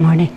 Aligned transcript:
morning. 0.00 0.30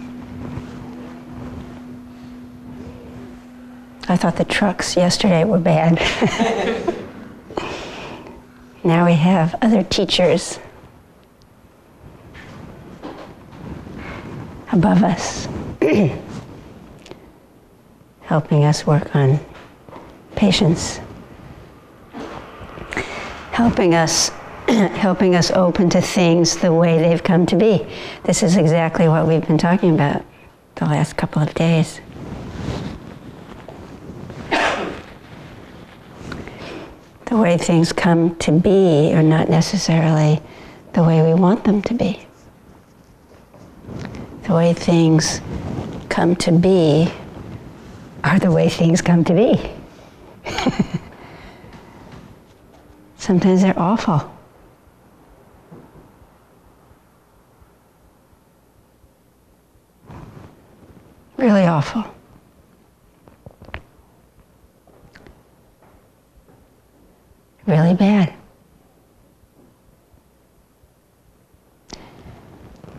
I 4.08 4.18
thought 4.18 4.36
the 4.36 4.46
trucks 4.46 4.96
yesterday 4.96 5.44
were 5.44 5.60
bad. 5.60 5.96
now 8.84 9.06
we 9.06 9.14
have 9.14 9.56
other 9.62 9.84
teachers 9.84 10.58
above 14.72 15.04
us, 15.04 15.48
helping 18.22 18.64
us 18.64 18.88
work 18.88 19.16
on 19.16 19.40
patience, 20.36 21.00
helping 23.52 23.94
us 23.94 24.32
helping 24.96 25.36
us 25.36 25.52
open 25.52 25.90
to 25.90 26.00
things 26.00 26.56
the 26.58 26.74
way 26.74 26.98
they've 26.98 27.24
come 27.24 27.46
to 27.46 27.58
be. 27.58 27.86
This 28.24 28.42
is 28.42 28.56
exactly 28.56 29.08
what 29.10 29.28
we've 29.28 29.46
been 29.46 29.58
talking 29.58 29.94
about 29.94 30.24
the 30.76 30.86
last 30.86 31.18
couple 31.18 31.42
of 31.42 31.54
days. 31.54 32.00
The 37.26 37.38
way 37.38 37.58
things 37.58 37.92
come 37.92 38.36
to 38.38 38.52
be 38.52 39.14
are 39.14 39.24
not 39.24 39.50
necessarily 39.50 40.42
the 40.94 41.04
way 41.04 41.22
we 41.22 41.34
want 41.34 41.64
them 41.64 41.82
to 41.84 41.94
be. 41.94 42.26
The 44.44 44.54
way 44.54 44.74
things 44.74 45.42
come 46.10 46.36
to 46.38 46.52
be 46.52 47.12
are 48.24 48.40
the 48.40 48.52
way 48.52 48.70
things 48.70 49.02
come 49.02 49.24
to 49.26 49.34
be. 49.34 49.72
Sometimes 53.18 53.62
they're 53.62 53.78
awful. 53.78 54.32
Really 61.42 61.66
awful. 61.82 62.06
Really 67.66 67.96
bad. 67.96 68.32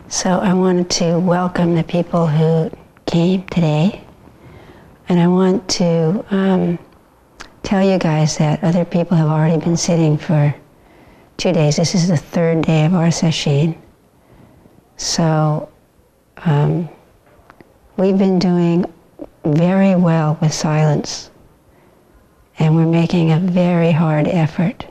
So 0.09 0.31
I 0.31 0.53
wanted 0.53 0.89
to 0.99 1.17
welcome 1.17 1.75
the 1.75 1.83
people 1.83 2.27
who 2.27 2.69
came 3.05 3.43
today. 3.43 4.03
And 5.07 5.17
I 5.17 5.27
want 5.27 5.69
to 5.79 6.25
um, 6.29 6.77
tell 7.63 7.83
you 7.89 7.97
guys 7.97 8.37
that 8.37 8.61
other 8.65 8.83
people 8.83 9.15
have 9.15 9.29
already 9.29 9.63
been 9.63 9.77
sitting 9.77 10.17
for 10.17 10.53
two 11.37 11.53
days. 11.53 11.77
This 11.77 11.95
is 11.95 12.09
the 12.09 12.17
third 12.17 12.65
day 12.65 12.83
of 12.85 12.93
our 12.93 13.11
session. 13.11 13.81
So 14.97 15.69
um, 16.37 16.89
We've 18.03 18.17
been 18.17 18.37
doing 18.37 18.85
very 19.45 19.95
well 19.95 20.37
with 20.41 20.53
silence, 20.53 21.31
and 22.59 22.75
we're 22.75 22.85
making 22.85 23.31
a 23.31 23.39
very 23.39 23.93
hard 23.93 24.27
effort. 24.27 24.85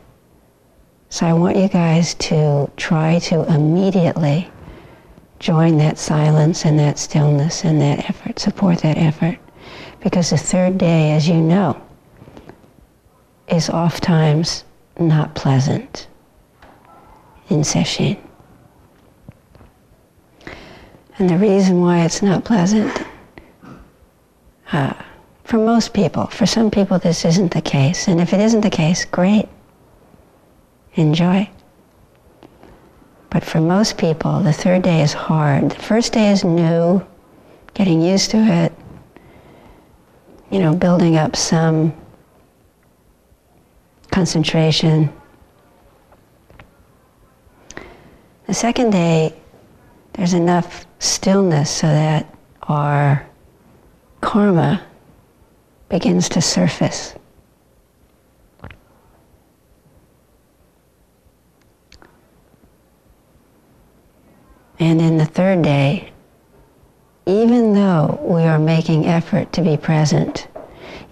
So 1.10 1.26
I 1.26 1.34
want 1.34 1.58
you 1.58 1.68
guys 1.68 2.14
to 2.14 2.70
try 2.78 3.18
to 3.18 3.44
immediately 3.52 4.50
join 5.40 5.76
that 5.76 5.98
silence 5.98 6.64
and 6.64 6.78
that 6.78 6.98
stillness 6.98 7.66
and 7.66 7.82
that 7.82 8.08
effort, 8.08 8.38
support 8.38 8.78
that 8.78 8.96
effort. 8.96 9.38
Because 10.00 10.30
the 10.30 10.38
third 10.38 10.78
day, 10.78 11.12
as 11.12 11.28
you 11.28 11.38
know, 11.38 11.78
is 13.46 13.68
oftentimes 13.68 14.64
not 14.98 15.34
pleasant 15.34 16.08
in 17.50 17.62
session. 17.62 18.16
And 21.18 21.28
the 21.28 21.36
reason 21.36 21.82
why 21.82 22.04
it's 22.06 22.22
not 22.22 22.44
pleasant, 22.44 23.01
uh, 24.72 24.94
for 25.44 25.58
most 25.58 25.92
people, 25.92 26.26
for 26.26 26.46
some 26.46 26.70
people 26.70 26.98
this 26.98 27.24
isn't 27.24 27.52
the 27.52 27.62
case. 27.62 28.08
And 28.08 28.20
if 28.20 28.32
it 28.32 28.40
isn't 28.40 28.62
the 28.62 28.70
case, 28.70 29.04
great. 29.04 29.48
Enjoy. 30.94 31.48
But 33.30 33.44
for 33.44 33.60
most 33.60 33.96
people, 33.96 34.40
the 34.40 34.52
third 34.52 34.82
day 34.82 35.02
is 35.02 35.12
hard. 35.12 35.70
The 35.70 35.82
first 35.82 36.12
day 36.12 36.30
is 36.30 36.44
new, 36.44 37.04
getting 37.74 38.02
used 38.02 38.30
to 38.32 38.36
it, 38.36 38.72
you 40.50 40.58
know, 40.58 40.74
building 40.74 41.16
up 41.16 41.34
some 41.34 41.94
concentration. 44.10 45.10
The 48.46 48.54
second 48.54 48.90
day, 48.90 49.34
there's 50.12 50.34
enough 50.34 50.84
stillness 50.98 51.70
so 51.70 51.86
that 51.86 52.34
our 52.64 53.26
karma 54.22 54.82
begins 55.90 56.30
to 56.30 56.40
surface. 56.40 57.14
And 64.78 65.00
in 65.02 65.18
the 65.18 65.26
third 65.26 65.62
day, 65.62 66.10
even 67.26 67.74
though 67.74 68.18
we 68.22 68.42
are 68.42 68.58
making 68.58 69.06
effort 69.06 69.52
to 69.52 69.62
be 69.62 69.76
present, 69.76 70.48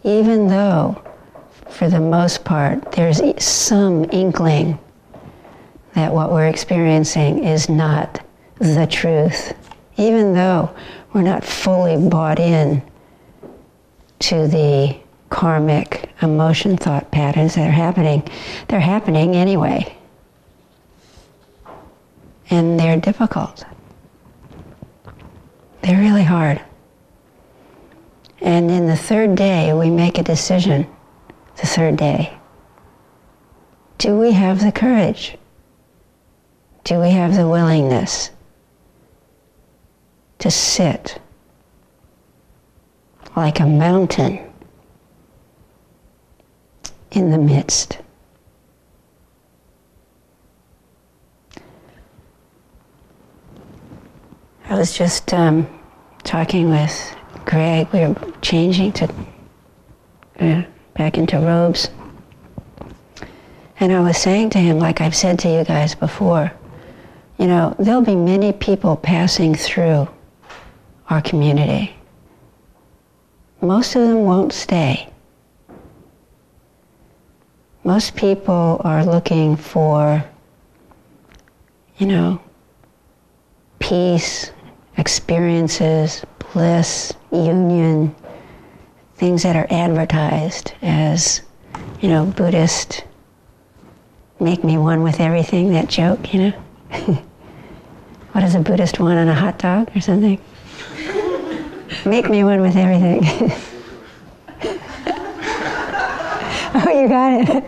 even 0.02 0.48
though 0.48 1.00
for 1.68 1.88
the 1.90 2.00
most 2.00 2.44
part 2.44 2.92
there's 2.92 3.20
some 3.42 4.06
inkling 4.10 4.78
that 5.94 6.12
what 6.12 6.32
we're 6.32 6.48
experiencing 6.48 7.44
is 7.44 7.68
not 7.68 8.24
the 8.58 8.86
truth, 8.86 9.52
even 9.96 10.32
though 10.32 10.74
we're 11.12 11.22
not 11.22 11.44
fully 11.44 11.96
bought 12.08 12.38
in 12.38 12.82
to 14.20 14.46
the 14.46 14.96
karmic 15.28 16.10
emotion 16.22 16.76
thought 16.76 17.10
patterns 17.10 17.54
that 17.54 17.68
are 17.68 17.72
happening, 17.72 18.26
they're 18.68 18.80
happening 18.80 19.34
anyway. 19.34 19.96
And 22.50 22.78
they're 22.78 23.00
difficult. 23.00 23.64
They're 25.82 26.00
really 26.00 26.24
hard. 26.24 26.60
And 28.40 28.70
in 28.70 28.86
the 28.86 28.96
third 28.96 29.36
day, 29.36 29.72
we 29.72 29.90
make 29.90 30.18
a 30.18 30.22
decision. 30.22 30.86
The 31.56 31.66
third 31.66 31.96
day. 31.96 32.36
Do 33.98 34.18
we 34.18 34.32
have 34.32 34.60
the 34.60 34.72
courage? 34.72 35.36
Do 36.84 36.98
we 37.00 37.10
have 37.10 37.34
the 37.36 37.46
willingness 37.46 38.30
to 40.38 40.50
sit 40.50 41.20
like 43.36 43.60
a 43.60 43.66
mountain 43.66 44.40
in 47.12 47.30
the 47.30 47.38
midst. 47.38 47.98
I 54.68 54.78
was 54.78 54.96
just 54.96 55.34
um, 55.34 55.66
talking 56.22 56.70
with 56.70 57.16
Greg. 57.44 57.88
We 57.92 58.00
were 58.00 58.16
changing 58.40 58.92
to 58.92 59.14
uh, 60.38 60.62
back 60.94 61.18
into 61.18 61.38
robes. 61.38 61.90
And 63.80 63.92
I 63.92 64.00
was 64.00 64.16
saying 64.16 64.50
to 64.50 64.58
him, 64.58 64.78
like 64.78 65.00
I've 65.00 65.16
said 65.16 65.38
to 65.40 65.48
you 65.48 65.64
guys 65.64 65.94
before, 65.94 66.52
you 67.38 67.46
know, 67.46 67.74
there'll 67.78 68.02
be 68.02 68.14
many 68.14 68.52
people 68.52 68.96
passing 68.96 69.54
through 69.54 70.08
our 71.08 71.22
community. 71.22 71.94
Most 73.62 73.94
of 73.94 74.02
them 74.02 74.24
won't 74.24 74.52
stay. 74.52 75.08
Most 77.84 78.16
people 78.16 78.80
are 78.84 79.04
looking 79.04 79.56
for, 79.56 80.24
you 81.98 82.06
know, 82.06 82.40
peace, 83.78 84.50
experiences, 84.96 86.24
bliss, 86.52 87.12
union, 87.32 88.14
things 89.16 89.42
that 89.42 89.56
are 89.56 89.66
advertised 89.70 90.72
as, 90.80 91.42
you 92.00 92.08
know, 92.08 92.24
Buddhist, 92.24 93.04
make 94.40 94.64
me 94.64 94.78
one 94.78 95.02
with 95.02 95.20
everything, 95.20 95.72
that 95.72 95.88
joke, 95.88 96.32
you 96.32 96.40
know? 96.40 96.50
what 98.32 98.40
does 98.40 98.54
a 98.54 98.60
Buddhist 98.60 99.00
want 99.00 99.18
on 99.18 99.28
a 99.28 99.34
hot 99.34 99.58
dog 99.58 99.94
or 99.94 100.00
something? 100.00 100.40
Make 102.04 102.30
me 102.30 102.44
one 102.44 102.60
with 102.60 102.76
everything. 102.76 103.24
oh, 106.74 107.00
you 107.00 107.08
got 107.08 107.40
it. 107.48 107.64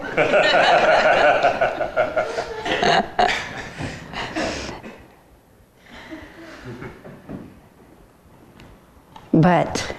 but 9.33 9.95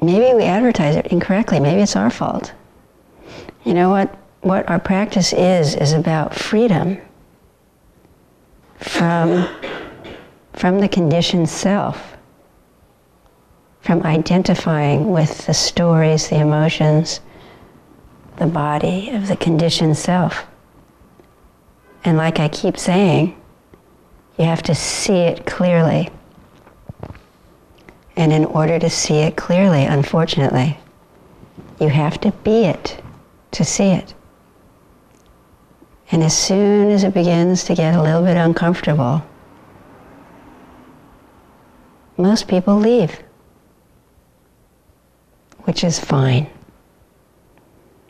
maybe 0.00 0.34
we 0.34 0.44
advertise 0.44 0.94
it 0.94 1.06
incorrectly. 1.06 1.58
Maybe 1.58 1.80
it's 1.80 1.96
our 1.96 2.10
fault. 2.10 2.52
You 3.64 3.74
know 3.74 3.88
what? 3.90 4.16
What 4.42 4.68
our 4.68 4.78
practice 4.78 5.32
is, 5.32 5.74
is 5.74 5.92
about 5.92 6.34
freedom 6.34 6.98
from, 8.76 9.48
from 10.54 10.80
the 10.80 10.88
conditioned 10.88 11.48
self, 11.48 12.16
from 13.80 14.02
identifying 14.04 15.10
with 15.10 15.46
the 15.46 15.54
stories, 15.54 16.28
the 16.28 16.40
emotions, 16.40 17.20
the 18.36 18.46
body 18.46 19.10
of 19.10 19.28
the 19.28 19.36
conditioned 19.36 19.96
self. 19.96 20.46
And 22.04 22.16
like 22.16 22.38
I 22.38 22.48
keep 22.48 22.78
saying, 22.78 23.36
you 24.38 24.44
have 24.44 24.62
to 24.64 24.74
see 24.74 25.18
it 25.18 25.46
clearly. 25.46 26.10
And 28.16 28.32
in 28.32 28.44
order 28.44 28.78
to 28.78 28.90
see 28.90 29.18
it 29.18 29.36
clearly, 29.36 29.84
unfortunately, 29.84 30.78
you 31.80 31.88
have 31.88 32.20
to 32.20 32.30
be 32.44 32.64
it 32.64 33.00
to 33.52 33.64
see 33.64 33.90
it. 33.90 34.14
And 36.12 36.22
as 36.22 36.36
soon 36.36 36.90
as 36.90 37.02
it 37.02 37.14
begins 37.14 37.64
to 37.64 37.74
get 37.74 37.94
a 37.94 38.02
little 38.02 38.22
bit 38.22 38.36
uncomfortable, 38.36 39.22
most 42.16 42.48
people 42.48 42.76
leave, 42.76 43.18
which 45.64 45.84
is 45.84 45.98
fine. 45.98 46.48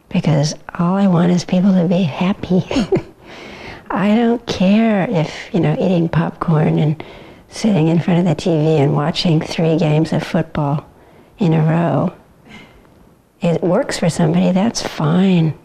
Because 0.09 0.55
all 0.79 0.95
I 0.97 1.07
want 1.09 1.33
is 1.33 1.45
people 1.45 1.73
to 1.73 1.89
be 1.89 2.03
happy. 2.03 2.65
I 3.91 4.15
don't 4.15 4.45
care 4.47 5.09
if, 5.09 5.53
you 5.53 5.61
know, 5.61 5.75
eating 5.75 6.09
popcorn 6.09 6.79
and 6.79 7.03
sitting 7.49 7.89
in 7.89 8.01
front 8.01 8.21
of 8.21 8.37
the 8.37 8.43
TV 8.43 8.79
and 8.79 8.95
watching 8.95 9.41
three 9.41 9.79
games 9.79 10.13
of 10.13 10.23
football 10.23 10.89
in 11.39 11.53
a 11.53 11.63
row. 11.63 12.13
It 13.41 13.63
works 13.63 13.99
for 13.99 14.11
somebody, 14.11 14.53
that's 14.53 14.83
fine. 14.83 15.57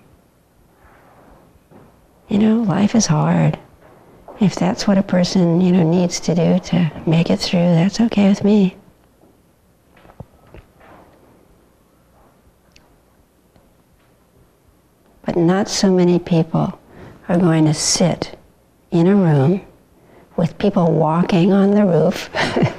You 2.27 2.37
know, 2.37 2.61
life 2.61 2.93
is 2.93 3.07
hard. 3.07 3.57
If 4.41 4.55
that's 4.55 4.87
what 4.87 4.97
a 4.97 5.03
person, 5.03 5.59
you 5.59 5.73
know, 5.73 5.83
needs 5.83 6.21
to 6.21 6.33
do 6.33 6.59
to 6.59 6.91
make 7.05 7.29
it 7.29 7.41
through, 7.41 7.59
that's 7.59 7.99
okay 7.99 8.29
with 8.29 8.45
me. 8.45 8.77
But 15.25 15.35
not 15.35 15.67
so 15.67 15.91
many 15.93 16.19
people 16.19 16.79
are 17.27 17.37
going 17.37 17.65
to 17.65 17.73
sit 17.73 18.39
in 18.91 19.07
a 19.07 19.15
room 19.15 19.61
with 20.37 20.57
people 20.57 20.89
walking 20.93 21.51
on 21.51 21.71
the 21.71 21.85
roof. 21.85 22.29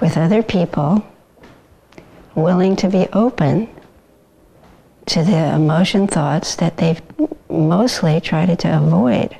with 0.00 0.16
other 0.16 0.44
people 0.44 1.04
willing 2.36 2.76
to 2.76 2.88
be 2.88 3.08
open 3.12 3.68
to 5.06 5.22
the 5.22 5.54
emotion 5.54 6.06
thoughts 6.06 6.56
that 6.56 6.76
they've 6.76 7.00
mostly 7.48 8.20
tried 8.20 8.58
to 8.58 8.76
avoid. 8.76 9.36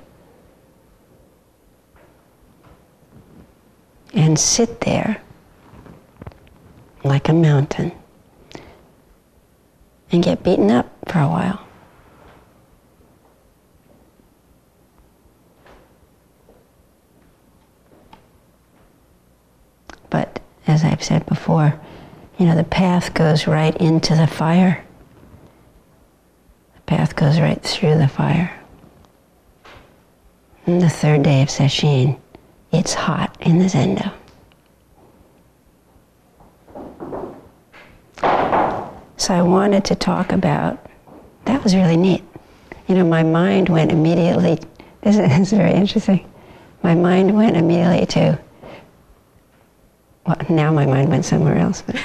And 4.14 4.38
sit 4.38 4.80
there 4.82 5.20
like 7.04 7.28
a 7.28 7.32
mountain 7.32 7.92
and 10.10 10.22
get 10.22 10.42
beaten 10.42 10.70
up 10.70 10.90
for 11.08 11.18
a 11.18 11.28
while. 11.28 11.66
But 20.08 20.40
as 20.66 20.84
I've 20.84 21.02
said 21.02 21.26
before, 21.26 21.78
you 22.38 22.46
know, 22.46 22.54
the 22.54 22.64
path 22.64 23.12
goes 23.12 23.46
right 23.46 23.76
into 23.76 24.14
the 24.14 24.26
fire. 24.26 24.85
Goes 27.26 27.40
right 27.40 27.60
through 27.60 27.98
the 27.98 28.06
fire. 28.06 28.56
And 30.64 30.80
the 30.80 30.88
third 30.88 31.24
day 31.24 31.42
of 31.42 31.48
Sesshin, 31.48 32.20
it's 32.70 32.94
hot 32.94 33.36
in 33.40 33.58
the 33.58 33.64
Zendo. 33.64 34.12
So 39.16 39.34
I 39.34 39.42
wanted 39.42 39.84
to 39.86 39.96
talk 39.96 40.30
about, 40.30 40.78
that 41.46 41.64
was 41.64 41.74
really 41.74 41.96
neat. 41.96 42.22
You 42.86 42.94
know, 42.94 43.04
my 43.04 43.24
mind 43.24 43.70
went 43.70 43.90
immediately, 43.90 44.60
this 45.00 45.16
is 45.16 45.50
very 45.50 45.72
interesting. 45.72 46.24
My 46.84 46.94
mind 46.94 47.34
went 47.34 47.56
immediately 47.56 48.06
to, 48.06 48.38
well, 50.24 50.36
now 50.48 50.72
my 50.72 50.86
mind 50.86 51.08
went 51.08 51.24
somewhere 51.24 51.58
else. 51.58 51.82
But 51.82 51.96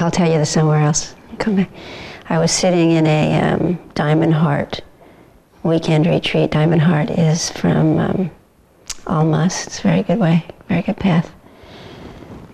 I'll 0.00 0.10
tell 0.10 0.28
you 0.28 0.38
the 0.38 0.46
somewhere 0.46 0.80
else. 0.80 1.14
Come 1.38 1.54
back. 1.54 1.70
I 2.30 2.38
was 2.38 2.52
sitting 2.52 2.90
in 2.90 3.06
a 3.06 3.40
um, 3.40 3.78
Diamond 3.94 4.34
Heart 4.34 4.82
weekend 5.62 6.06
retreat. 6.06 6.50
Diamond 6.50 6.82
Heart 6.82 7.08
is 7.10 7.50
from 7.50 7.98
um, 7.98 8.30
Almaas. 9.06 9.66
It's 9.66 9.78
a 9.78 9.82
very 9.82 10.02
good 10.02 10.18
way, 10.18 10.44
very 10.68 10.82
good 10.82 10.98
path. 10.98 11.34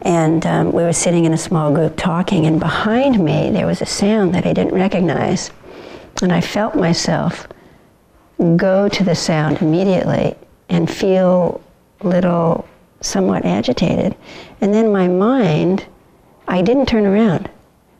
And 0.02 0.46
um, 0.46 0.72
we 0.72 0.84
were 0.84 0.92
sitting 0.92 1.24
in 1.24 1.32
a 1.32 1.38
small 1.38 1.74
group 1.74 1.96
talking, 1.96 2.46
and 2.46 2.60
behind 2.60 3.18
me 3.18 3.50
there 3.50 3.66
was 3.66 3.82
a 3.82 3.86
sound 3.86 4.32
that 4.36 4.46
I 4.46 4.52
didn't 4.52 4.74
recognize. 4.74 5.50
And 6.22 6.32
I 6.32 6.40
felt 6.40 6.76
myself 6.76 7.48
go 8.54 8.88
to 8.88 9.02
the 9.02 9.16
sound 9.16 9.60
immediately 9.60 10.36
and 10.68 10.88
feel 10.88 11.60
a 12.00 12.06
little 12.06 12.68
somewhat 13.00 13.44
agitated. 13.44 14.14
And 14.60 14.72
then 14.72 14.92
my 14.92 15.08
mind, 15.08 15.84
I 16.46 16.62
didn't 16.62 16.86
turn 16.86 17.06
around, 17.06 17.50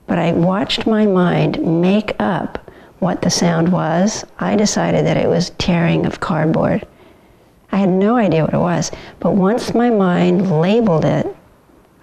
but 0.07 0.19
I 0.19 0.33
watched 0.33 0.87
my 0.87 1.07
mind 1.07 1.81
make 1.81 2.15
up 2.19 2.71
what 2.99 3.23
the 3.23 3.31
sound 3.31 3.71
was. 3.71 4.25
I 4.39 4.57
decided 4.57 5.07
that 5.07 5.17
it 5.17 5.29
was 5.29 5.51
tearing 5.51 6.07
of 6.07 6.21
cardboard. 6.21 6.87
I 7.73 7.79
had 7.79 7.89
no 7.89 8.17
idea 8.17 8.45
what 8.45 8.55
it 8.55 8.59
was, 8.59 8.91
but 9.21 9.33
once 9.33 9.75
my 9.75 9.91
mind 9.91 10.51
labeled 10.61 11.05
it, 11.05 11.27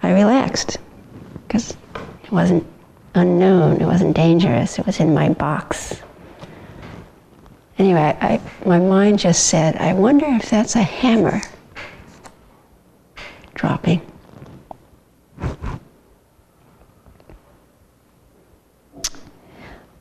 I 0.02 0.12
relaxed 0.12 0.78
because 1.46 1.76
it 2.24 2.32
wasn't 2.32 2.66
unknown, 3.14 3.80
it 3.80 3.86
wasn't 3.86 4.16
dangerous, 4.16 4.78
it 4.78 4.86
was 4.86 5.00
in 5.00 5.14
my 5.14 5.30
box. 5.30 6.02
Anyway, 7.78 8.16
I, 8.20 8.40
my 8.66 8.78
mind 8.78 9.18
just 9.18 9.46
said, 9.46 9.76
I 9.76 9.92
wonder 9.94 10.26
if 10.26 10.50
that's 10.50 10.76
a 10.76 10.82
hammer 10.82 11.40
dropping. 13.54 14.11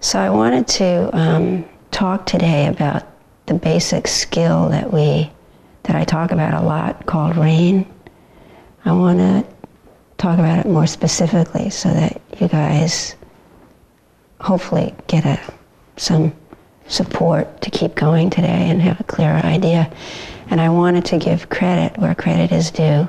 So 0.03 0.17
I 0.17 0.31
wanted 0.31 0.67
to 0.67 1.15
um, 1.15 1.63
talk 1.91 2.25
today 2.25 2.65
about 2.65 3.03
the 3.45 3.53
basic 3.53 4.07
skill 4.07 4.69
that 4.69 4.91
we 4.91 5.31
that 5.83 5.95
I 5.95 6.05
talk 6.05 6.31
about 6.31 6.55
a 6.55 6.65
lot 6.65 7.05
called 7.05 7.37
rain. 7.37 7.85
I 8.83 8.93
want 8.93 9.19
to 9.19 9.45
talk 10.17 10.39
about 10.39 10.57
it 10.57 10.67
more 10.67 10.87
specifically 10.87 11.69
so 11.69 11.89
that 11.89 12.19
you 12.39 12.47
guys 12.47 13.15
hopefully 14.39 14.95
get 15.05 15.23
a, 15.23 15.39
some 15.97 16.33
support 16.87 17.61
to 17.61 17.69
keep 17.69 17.93
going 17.93 18.31
today 18.31 18.69
and 18.71 18.81
have 18.81 18.99
a 18.99 19.03
clearer 19.03 19.37
idea. 19.45 19.91
And 20.49 20.59
I 20.59 20.69
wanted 20.69 21.05
to 21.05 21.19
give 21.19 21.49
credit 21.49 21.95
where 21.99 22.15
credit 22.15 22.51
is 22.51 22.71
due. 22.71 23.07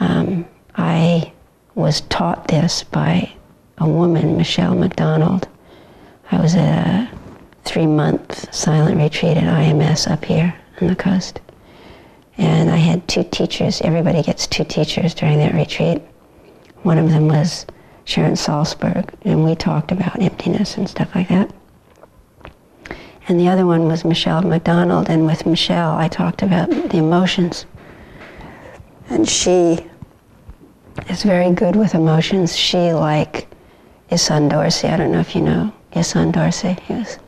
Um, 0.00 0.44
I 0.74 1.32
was 1.76 2.00
taught 2.02 2.48
this 2.48 2.82
by 2.82 3.32
a 3.78 3.88
woman, 3.88 4.36
Michelle 4.36 4.74
McDonald. 4.74 5.46
I 6.30 6.40
was 6.40 6.54
at 6.54 6.68
a 6.68 7.18
three 7.64 7.86
month 7.86 8.52
silent 8.54 8.98
retreat 8.98 9.36
at 9.36 9.44
IMS 9.44 10.10
up 10.10 10.24
here 10.24 10.54
on 10.80 10.88
the 10.88 10.96
coast. 10.96 11.40
And 12.36 12.70
I 12.70 12.76
had 12.76 13.06
two 13.08 13.24
teachers. 13.24 13.80
Everybody 13.80 14.22
gets 14.22 14.46
two 14.46 14.64
teachers 14.64 15.14
during 15.14 15.38
that 15.38 15.54
retreat. 15.54 16.02
One 16.82 16.98
of 16.98 17.08
them 17.08 17.28
was 17.28 17.66
Sharon 18.04 18.34
Salzberg, 18.34 19.08
and 19.22 19.44
we 19.44 19.54
talked 19.54 19.90
about 19.90 20.20
emptiness 20.20 20.76
and 20.76 20.88
stuff 20.88 21.14
like 21.14 21.28
that. 21.28 21.50
And 23.26 23.40
the 23.40 23.48
other 23.48 23.66
one 23.66 23.86
was 23.86 24.04
Michelle 24.04 24.42
McDonald, 24.42 25.10
and 25.10 25.26
with 25.26 25.44
Michelle, 25.46 25.96
I 25.96 26.08
talked 26.08 26.42
about 26.42 26.70
the 26.70 26.98
emotions. 26.98 27.66
And 29.10 29.28
she 29.28 29.78
is 31.08 31.22
very 31.22 31.52
good 31.52 31.74
with 31.74 31.94
emotions. 31.94 32.56
She, 32.56 32.92
like 32.92 33.48
Issan 34.10 34.48
Dorsey, 34.48 34.88
I 34.88 34.96
don't 34.96 35.12
know 35.12 35.20
if 35.20 35.34
you 35.34 35.42
know 35.42 35.72
Issan 35.92 36.32
Dorsey, 36.32 36.76
he 36.86 36.94
was 36.94 37.18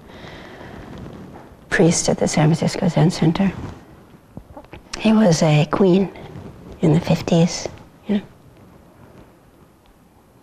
priest 1.69 2.09
at 2.09 2.19
the 2.19 2.29
San 2.29 2.49
Francisco 2.49 2.89
Zen 2.89 3.11
Center. 3.11 3.53
He 4.99 5.13
was 5.13 5.43
a 5.43 5.67
queen 5.71 6.11
in 6.81 6.93
the 6.93 7.01
50s, 7.01 7.71
you 8.07 8.17
know. 8.17 8.23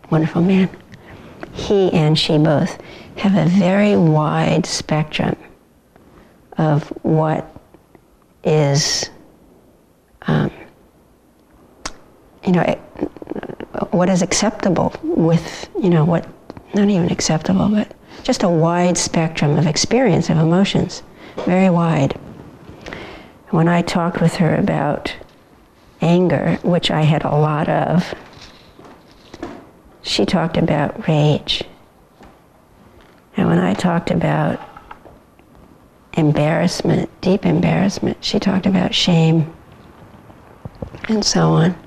Wonderful 0.09 0.41
man. 0.41 0.69
He 1.53 1.91
and 1.91 2.17
she 2.17 2.37
both 2.37 2.81
have 3.17 3.35
a 3.35 3.49
very 3.49 3.95
wide 3.95 4.65
spectrum 4.65 5.35
of 6.57 6.87
what 7.03 7.51
is, 8.43 9.09
um, 10.23 10.51
you 12.45 12.53
know, 12.53 12.63
what 13.91 14.09
is 14.09 14.21
acceptable 14.21 14.93
with, 15.03 15.69
you 15.81 15.89
know, 15.89 16.05
what 16.05 16.27
not 16.73 16.89
even 16.89 17.11
acceptable, 17.11 17.69
but 17.69 17.93
just 18.27 18.43
a 18.43 18.49
wide 18.49 18.97
spectrum 18.97 19.57
of 19.57 19.65
experience 19.65 20.29
of 20.29 20.37
emotions, 20.37 21.01
very 21.45 21.69
wide. 21.69 22.11
When 23.51 23.69
I 23.69 23.81
talked 23.81 24.19
with 24.19 24.35
her 24.35 24.53
about 24.53 25.15
anger, 26.01 26.59
which 26.61 26.91
I 26.91 27.03
had 27.03 27.23
a 27.23 27.33
lot 27.33 27.69
of, 27.69 28.13
she 30.01 30.25
talked 30.25 30.57
about 30.57 31.07
rage. 31.07 31.63
And 33.37 33.47
when 33.47 33.59
I 33.59 33.73
talked 33.73 34.11
about 34.11 34.59
embarrassment, 36.11 37.09
deep 37.21 37.45
embarrassment, 37.45 38.17
she 38.21 38.39
talked 38.39 38.65
about 38.65 38.93
shame 38.93 39.55
and 41.07 41.23
so 41.23 41.43
on. 41.51 41.77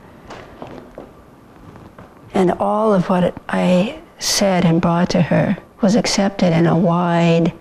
And 2.33 2.53
all 2.53 2.95
of 2.95 3.11
what 3.11 3.37
I 3.47 4.01
said 4.19 4.65
and 4.65 4.81
brought 4.81 5.11
to 5.11 5.21
her 5.21 5.59
was 5.81 5.97
accepted 5.97 6.53
in 6.53 6.67
a 6.67 6.77
wide, 6.77 7.53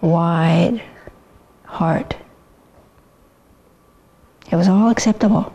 wide 0.00 0.82
heart. 1.64 2.16
It 4.50 4.56
was 4.56 4.68
all 4.68 4.88
acceptable. 4.88 5.54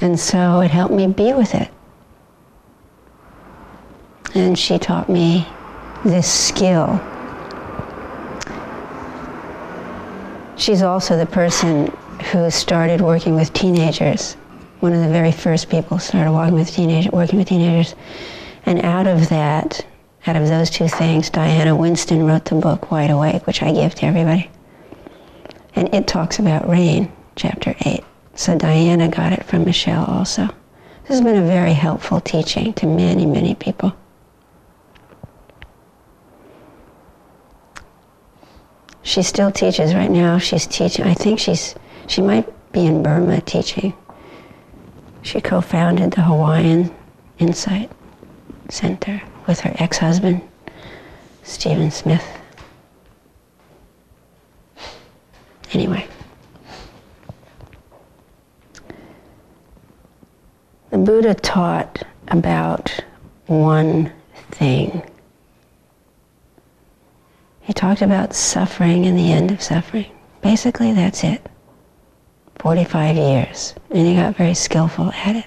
And 0.00 0.18
so 0.18 0.60
it 0.60 0.70
helped 0.70 0.94
me 0.94 1.06
be 1.06 1.32
with 1.32 1.54
it. 1.54 1.70
And 4.34 4.58
she 4.58 4.78
taught 4.78 5.08
me 5.08 5.46
this 6.04 6.30
skill. 6.30 7.00
She's 10.56 10.82
also 10.82 11.16
the 11.16 11.26
person 11.26 11.86
who 12.30 12.50
started 12.50 13.00
working 13.00 13.34
with 13.34 13.52
teenagers. 13.52 14.36
One 14.84 14.92
of 14.92 15.00
the 15.00 15.08
very 15.08 15.32
first 15.32 15.70
people 15.70 15.98
started 15.98 16.30
working 16.30 16.56
with 16.56 16.76
working 17.10 17.38
with 17.38 17.48
teenagers. 17.48 17.94
And 18.66 18.84
out 18.84 19.06
of 19.06 19.30
that, 19.30 19.82
out 20.26 20.36
of 20.36 20.46
those 20.46 20.68
two 20.68 20.88
things, 20.88 21.30
Diana 21.30 21.74
Winston 21.74 22.26
wrote 22.26 22.44
the 22.44 22.56
book 22.56 22.90
Wide 22.90 23.08
Awake, 23.08 23.46
which 23.46 23.62
I 23.62 23.72
give 23.72 23.94
to 23.94 24.04
everybody. 24.04 24.50
And 25.74 25.94
it 25.94 26.06
talks 26.06 26.38
about 26.38 26.68
rain, 26.68 27.10
chapter 27.34 27.74
8. 27.80 28.04
So 28.34 28.58
Diana 28.58 29.08
got 29.08 29.32
it 29.32 29.46
from 29.46 29.64
Michelle 29.64 30.04
also. 30.04 30.48
This 30.48 31.16
has 31.16 31.22
been 31.22 31.42
a 31.42 31.46
very 31.46 31.72
helpful 31.72 32.20
teaching 32.20 32.74
to 32.74 32.86
many, 32.86 33.24
many 33.24 33.54
people. 33.54 33.96
She 39.00 39.22
still 39.22 39.50
teaches 39.50 39.94
right 39.94 40.10
now. 40.10 40.36
She's 40.36 40.66
teaching, 40.66 41.06
I 41.06 41.14
think 41.14 41.38
she's, 41.38 41.74
she 42.06 42.20
might 42.20 42.46
be 42.70 42.84
in 42.84 43.02
Burma 43.02 43.40
teaching. 43.40 43.94
She 45.24 45.40
co-founded 45.40 46.12
the 46.12 46.20
Hawaiian 46.20 46.94
Insight 47.38 47.90
Center 48.68 49.22
with 49.46 49.60
her 49.60 49.74
ex-husband, 49.76 50.42
Stephen 51.42 51.90
Smith. 51.90 52.24
Anyway. 55.72 56.06
The 60.90 60.98
Buddha 60.98 61.34
taught 61.34 62.02
about 62.28 62.92
one 63.46 64.12
thing. 64.50 65.02
He 67.62 67.72
talked 67.72 68.02
about 68.02 68.34
suffering 68.34 69.06
and 69.06 69.18
the 69.18 69.32
end 69.32 69.50
of 69.50 69.62
suffering. 69.62 70.12
Basically, 70.42 70.92
that's 70.92 71.24
it. 71.24 71.44
45 72.64 73.16
years. 73.16 73.74
And 73.90 74.06
he 74.08 74.14
got 74.14 74.36
very 74.36 74.54
skillful 74.54 75.12
at 75.12 75.36
it. 75.36 75.44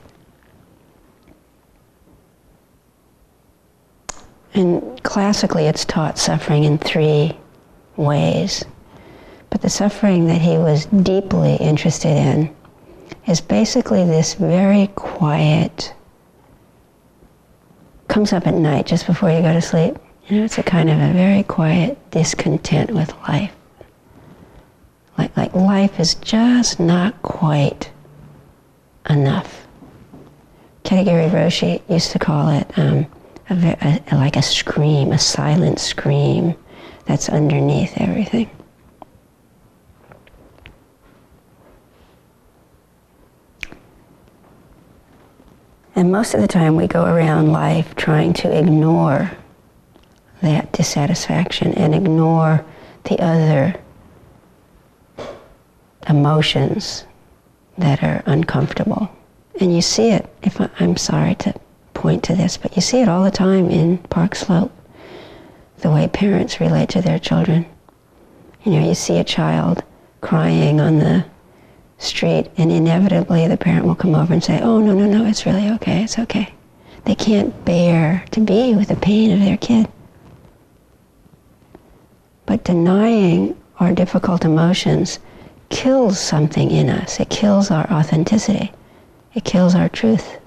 And 4.53 5.01
classically, 5.01 5.65
it's 5.65 5.83
taught 5.83 6.19
suffering 6.19 6.63
in 6.63 6.77
three 6.77 7.35
ways. 7.95 8.63
But 9.49 9.63
the 9.63 9.69
suffering 9.69 10.27
that 10.27 10.41
he 10.41 10.59
was 10.59 10.85
deeply 10.85 11.55
interested 11.55 12.15
in 12.15 12.55
is 13.25 13.41
basically 13.41 14.05
this 14.05 14.35
very 14.35 14.85
quiet, 14.95 15.95
comes 18.09 18.31
up 18.31 18.45
at 18.45 18.53
night 18.53 18.85
just 18.85 19.07
before 19.07 19.31
you 19.31 19.41
go 19.41 19.53
to 19.53 19.61
sleep. 19.61 19.97
You 20.27 20.37
know, 20.37 20.45
it's 20.45 20.59
a 20.59 20.63
kind 20.63 20.87
of 20.87 20.99
a 20.99 21.13
very 21.13 21.41
quiet 21.41 21.97
discontent 22.11 22.91
with 22.91 23.11
life. 23.27 23.56
Like, 25.17 25.35
like 25.35 25.53
life 25.53 25.99
is 25.99 26.15
just 26.15 26.79
not 26.79 27.21
quite 27.23 27.91
enough. 29.09 29.67
Katagiri 30.83 31.29
Roshi 31.29 31.81
used 31.89 32.11
to 32.11 32.19
call 32.19 32.49
it 32.49 32.77
um, 32.77 33.07
a, 33.49 34.01
a, 34.11 34.15
like 34.15 34.35
a 34.35 34.41
scream, 34.41 35.11
a 35.11 35.19
silent 35.19 35.79
scream 35.79 36.55
that's 37.05 37.29
underneath 37.29 37.93
everything. 37.97 38.49
And 45.95 46.11
most 46.11 46.35
of 46.35 46.41
the 46.41 46.47
time 46.47 46.75
we 46.75 46.85
go 46.87 47.05
around 47.05 47.51
life 47.51 47.95
trying 47.95 48.33
to 48.33 48.55
ignore 48.55 49.31
that 50.41 50.71
dissatisfaction 50.71 51.73
and 51.73 51.95
ignore 51.95 52.63
the 53.05 53.19
other 53.19 53.75
emotions 56.09 57.05
that 57.77 58.03
are 58.03 58.23
uncomfortable. 58.25 59.09
And 59.59 59.73
you 59.75 59.81
see 59.81 60.09
it, 60.09 60.27
if 60.43 60.59
I, 60.61 60.69
I'm 60.79 60.97
sorry 60.97 61.35
to 61.35 61.53
point 61.93 62.23
to 62.25 62.35
this, 62.35 62.57
but 62.57 62.75
you 62.75 62.81
see 62.81 63.01
it 63.01 63.09
all 63.09 63.23
the 63.23 63.31
time 63.31 63.69
in 63.69 63.97
Park 63.97 64.35
Slope, 64.35 64.71
the 65.79 65.91
way 65.91 66.07
parents 66.07 66.59
relate 66.59 66.89
to 66.89 67.01
their 67.01 67.19
children. 67.19 67.65
You 68.63 68.73
know, 68.73 68.87
you 68.87 68.95
see 68.95 69.17
a 69.17 69.23
child 69.23 69.83
crying 70.21 70.79
on 70.79 70.99
the 70.99 71.25
street, 71.97 72.49
and 72.57 72.71
inevitably 72.71 73.47
the 73.47 73.57
parent 73.57 73.85
will 73.85 73.95
come 73.95 74.15
over 74.15 74.33
and 74.33 74.43
say, 74.43 74.61
Oh, 74.61 74.79
no, 74.79 74.93
no, 74.93 75.05
no, 75.05 75.25
it's 75.25 75.45
really 75.45 75.69
okay, 75.71 76.03
it's 76.03 76.19
okay. 76.19 76.53
They 77.05 77.15
can't 77.15 77.65
bear 77.65 78.25
to 78.31 78.41
be 78.41 78.75
with 78.75 78.89
the 78.89 78.95
pain 78.95 79.31
of 79.31 79.39
their 79.39 79.57
kid. 79.57 79.87
But 82.45 82.63
denying 82.63 83.55
our 83.79 83.93
difficult 83.93 84.43
emotions 84.45 85.19
kills 85.69 86.19
something 86.19 86.71
in 86.71 86.89
us. 86.89 87.19
It 87.19 87.29
kills 87.29 87.71
our 87.71 87.89
authenticity. 87.91 88.71
It 89.33 89.43
kills 89.43 89.75
our 89.75 89.89
truth. 89.89 90.39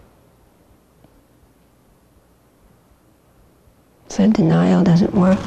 So 4.08 4.28
denial 4.30 4.82
doesn't 4.82 5.14
work. 5.14 5.38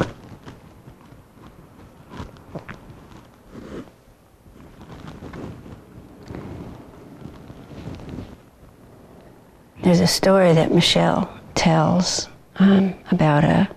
There's 9.83 9.99
a 9.99 10.07
story 10.07 10.53
that 10.53 10.73
Michelle 10.73 11.29
tells 11.55 12.29
um, 12.55 12.93
about 13.11 13.43
a 13.43 13.69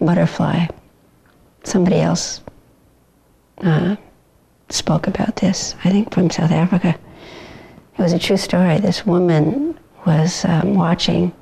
butterfly. 0.00 0.66
Somebody 1.64 2.00
else 2.00 2.40
uh, 3.58 3.96
spoke 4.70 5.06
about 5.06 5.36
this, 5.36 5.74
I 5.84 5.90
think 5.90 6.12
from 6.12 6.30
South 6.30 6.50
Africa. 6.50 6.96
It 7.96 8.02
was 8.02 8.12
a 8.12 8.18
true 8.18 8.36
story. 8.36 8.78
This 8.78 9.06
woman 9.06 9.78
was 10.06 10.44
um, 10.44 10.74
watching 10.74 11.32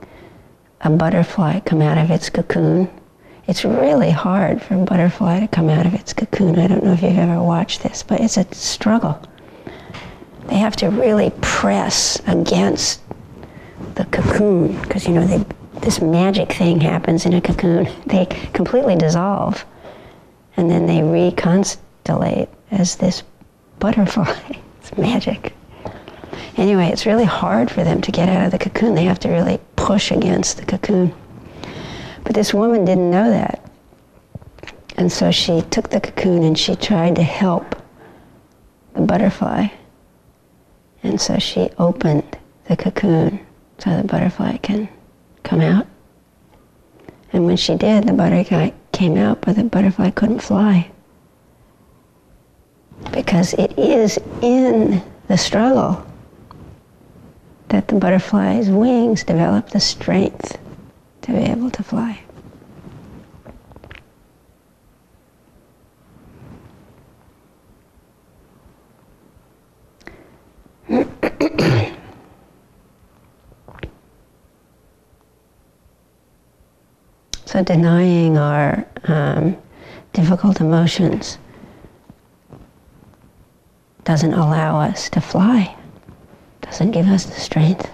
a 0.82 0.90
butterfly 0.90 1.60
come 1.60 1.80
out 1.80 1.98
of 1.98 2.10
its 2.10 2.28
cocoon. 2.28 2.90
It's 3.46 3.64
really 3.64 4.10
hard 4.10 4.62
for 4.62 4.74
a 4.74 4.84
butterfly 4.84 5.40
to 5.40 5.48
come 5.48 5.68
out 5.68 5.86
of 5.86 5.94
its 5.94 6.12
cocoon. 6.12 6.58
I 6.58 6.66
don't 6.66 6.84
know 6.84 6.92
if 6.92 7.02
you've 7.02 7.18
ever 7.18 7.42
watched 7.42 7.82
this, 7.82 8.02
but 8.02 8.20
it's 8.20 8.36
a 8.36 8.46
struggle. 8.54 9.20
They 10.46 10.56
have 10.56 10.76
to 10.76 10.90
really 10.90 11.32
press 11.40 12.20
against 12.26 13.00
the 13.94 14.04
cocoon 14.06 14.80
because 14.82 15.06
you 15.06 15.14
know 15.14 15.26
they, 15.26 15.44
this 15.80 16.00
magic 16.00 16.52
thing 16.52 16.80
happens 16.80 17.26
in 17.26 17.34
a 17.34 17.40
cocoon. 17.40 17.88
They 18.06 18.26
completely 18.52 18.96
dissolve, 18.96 19.64
and 20.56 20.70
then 20.70 20.86
they 20.86 20.98
reconstellate 20.98 22.48
as 22.72 22.96
this 22.96 23.22
butterfly. 23.78 24.34
it's 24.80 24.96
magic. 24.96 25.54
Anyway, 26.56 26.88
it's 26.88 27.06
really 27.06 27.24
hard 27.24 27.70
for 27.70 27.84
them 27.84 28.00
to 28.00 28.12
get 28.12 28.28
out 28.28 28.44
of 28.44 28.50
the 28.50 28.58
cocoon. 28.58 28.94
They 28.94 29.04
have 29.04 29.20
to 29.20 29.28
really 29.28 29.60
push 29.76 30.10
against 30.10 30.58
the 30.58 30.66
cocoon. 30.66 31.14
But 32.24 32.34
this 32.34 32.52
woman 32.52 32.84
didn't 32.84 33.10
know 33.10 33.30
that. 33.30 33.64
And 34.96 35.10
so 35.10 35.30
she 35.30 35.62
took 35.62 35.90
the 35.90 36.00
cocoon 36.00 36.42
and 36.42 36.58
she 36.58 36.76
tried 36.76 37.16
to 37.16 37.22
help 37.22 37.74
the 38.94 39.00
butterfly. 39.00 39.68
And 41.02 41.20
so 41.20 41.38
she 41.38 41.70
opened 41.78 42.38
the 42.68 42.76
cocoon 42.76 43.44
so 43.78 43.96
the 43.96 44.04
butterfly 44.04 44.58
can 44.58 44.88
come 45.42 45.60
out. 45.60 45.86
And 47.32 47.46
when 47.46 47.56
she 47.56 47.76
did, 47.76 48.04
the 48.04 48.12
butterfly 48.12 48.70
came 48.92 49.16
out, 49.16 49.40
but 49.40 49.56
the 49.56 49.64
butterfly 49.64 50.10
couldn't 50.10 50.40
fly. 50.40 50.91
Because 53.10 53.54
it 53.54 53.78
is 53.78 54.18
in 54.40 55.02
the 55.28 55.36
struggle 55.36 56.06
that 57.68 57.88
the 57.88 57.94
butterfly's 57.94 58.68
wings 58.68 59.24
develop 59.24 59.70
the 59.70 59.80
strength 59.80 60.58
to 61.22 61.32
be 61.32 61.38
able 61.38 61.70
to 61.70 61.82
fly. 61.82 62.20
so 77.46 77.62
denying 77.62 78.36
our 78.36 78.86
um, 79.04 79.56
difficult 80.12 80.60
emotions 80.60 81.38
doesn't 84.04 84.34
allow 84.34 84.80
us 84.80 85.08
to 85.10 85.20
fly, 85.20 85.76
doesn't 86.60 86.90
give 86.90 87.06
us 87.06 87.24
the 87.24 87.40
strength. 87.40 87.88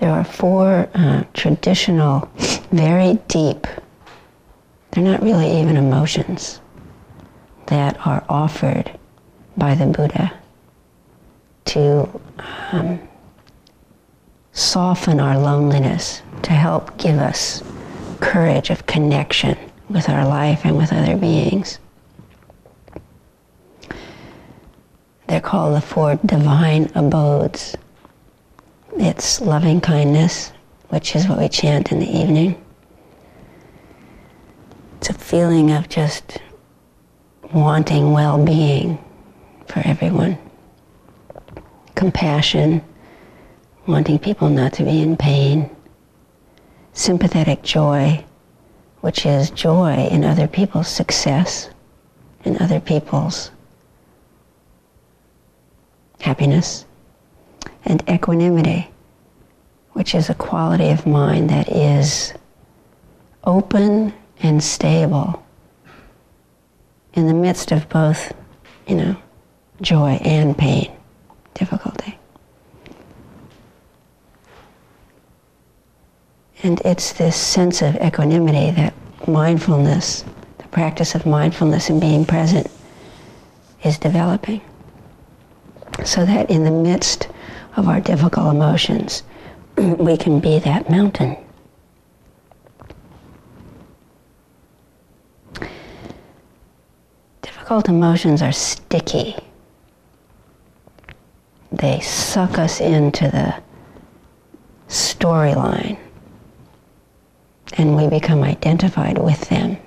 there 0.00 0.10
are 0.10 0.24
four 0.24 0.88
uh, 0.94 1.22
traditional, 1.32 2.28
very 2.72 3.14
deep 3.28 3.66
they're 4.92 5.04
not 5.04 5.22
really 5.22 5.58
even 5.60 5.76
emotions 5.76 6.60
that 7.66 7.98
are 8.06 8.24
offered 8.28 8.98
by 9.56 9.74
the 9.74 9.86
Buddha 9.86 10.32
to 11.64 12.20
um, 12.72 13.00
soften 14.52 15.18
our 15.18 15.38
loneliness, 15.38 16.22
to 16.42 16.52
help 16.52 16.96
give 16.98 17.18
us 17.18 17.62
courage 18.20 18.70
of 18.70 18.86
connection 18.86 19.56
with 19.88 20.08
our 20.08 20.26
life 20.26 20.64
and 20.64 20.76
with 20.76 20.92
other 20.92 21.16
beings. 21.16 21.78
They're 25.26 25.40
called 25.40 25.76
the 25.76 25.80
four 25.80 26.16
divine 26.26 26.90
abodes. 26.94 27.76
It's 28.96 29.40
loving 29.40 29.80
kindness, 29.80 30.52
which 30.90 31.16
is 31.16 31.26
what 31.26 31.38
we 31.38 31.48
chant 31.48 31.92
in 31.92 32.00
the 32.00 32.10
evening. 32.10 32.62
It's 35.02 35.10
a 35.10 35.14
feeling 35.14 35.72
of 35.72 35.88
just 35.88 36.38
wanting 37.52 38.12
well 38.12 38.38
being 38.44 39.04
for 39.66 39.80
everyone. 39.84 40.38
Compassion, 41.96 42.84
wanting 43.88 44.20
people 44.20 44.48
not 44.48 44.74
to 44.74 44.84
be 44.84 45.02
in 45.02 45.16
pain. 45.16 45.68
Sympathetic 46.92 47.64
joy, 47.64 48.24
which 49.00 49.26
is 49.26 49.50
joy 49.50 50.06
in 50.08 50.22
other 50.22 50.46
people's 50.46 50.86
success, 50.86 51.68
in 52.44 52.56
other 52.62 52.78
people's 52.78 53.50
happiness. 56.20 56.86
And 57.84 58.08
equanimity, 58.08 58.88
which 59.94 60.14
is 60.14 60.30
a 60.30 60.34
quality 60.34 60.90
of 60.90 61.08
mind 61.08 61.50
that 61.50 61.68
is 61.68 62.34
open 63.42 64.14
and 64.42 64.62
stable 64.62 65.44
in 67.14 67.26
the 67.26 67.34
midst 67.34 67.72
of 67.72 67.88
both, 67.88 68.32
you 68.86 68.96
know, 68.96 69.16
joy 69.80 70.20
and 70.24 70.56
pain, 70.56 70.90
difficulty. 71.54 72.18
And 76.62 76.80
it's 76.84 77.12
this 77.12 77.36
sense 77.36 77.82
of 77.82 77.96
equanimity 77.96 78.70
that 78.70 78.94
mindfulness, 79.26 80.24
the 80.58 80.68
practice 80.68 81.14
of 81.14 81.26
mindfulness 81.26 81.90
and 81.90 82.00
being 82.00 82.24
present, 82.24 82.68
is 83.82 83.98
developing. 83.98 84.60
So 86.04 86.24
that 86.24 86.50
in 86.50 86.64
the 86.64 86.70
midst 86.70 87.28
of 87.76 87.88
our 87.88 88.00
difficult 88.00 88.54
emotions, 88.54 89.24
we 89.76 90.16
can 90.16 90.40
be 90.40 90.58
that 90.60 90.88
mountain. 90.88 91.36
Difficult 97.72 97.88
emotions 97.88 98.42
are 98.42 98.52
sticky. 98.52 99.34
They 101.70 102.00
suck 102.00 102.58
us 102.58 102.82
into 102.82 103.30
the 103.30 103.54
storyline 104.88 105.96
and 107.78 107.96
we 107.96 108.08
become 108.08 108.42
identified 108.42 109.16
with 109.16 109.48
them. 109.48 109.78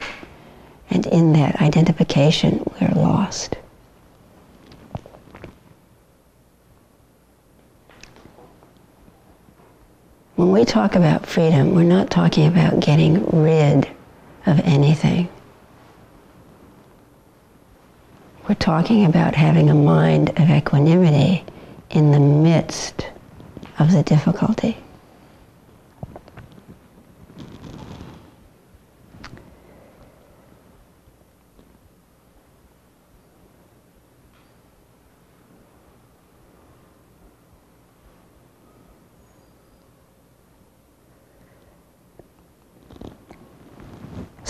And 0.90 1.06
in 1.06 1.34
that 1.34 1.62
identification, 1.62 2.64
we're 2.82 2.96
lost. 2.96 3.56
When 10.38 10.52
we 10.52 10.66
talk 10.66 10.96
about 10.96 11.28
freedom, 11.28 11.76
we're 11.76 11.84
not 11.84 12.10
talking 12.10 12.48
about 12.48 12.80
getting 12.80 13.24
rid 13.28 13.88
of 14.48 14.60
anything. 14.62 15.30
We're 18.48 18.54
talking 18.54 19.06
about 19.06 19.34
having 19.34 19.72
a 19.72 19.74
mind 19.74 20.30
of 20.40 20.52
equanimity 20.52 21.44
in 21.90 22.12
the 22.12 22.20
midst 22.20 23.08
of 23.80 23.92
the 23.92 24.04
difficulty. 24.04 24.78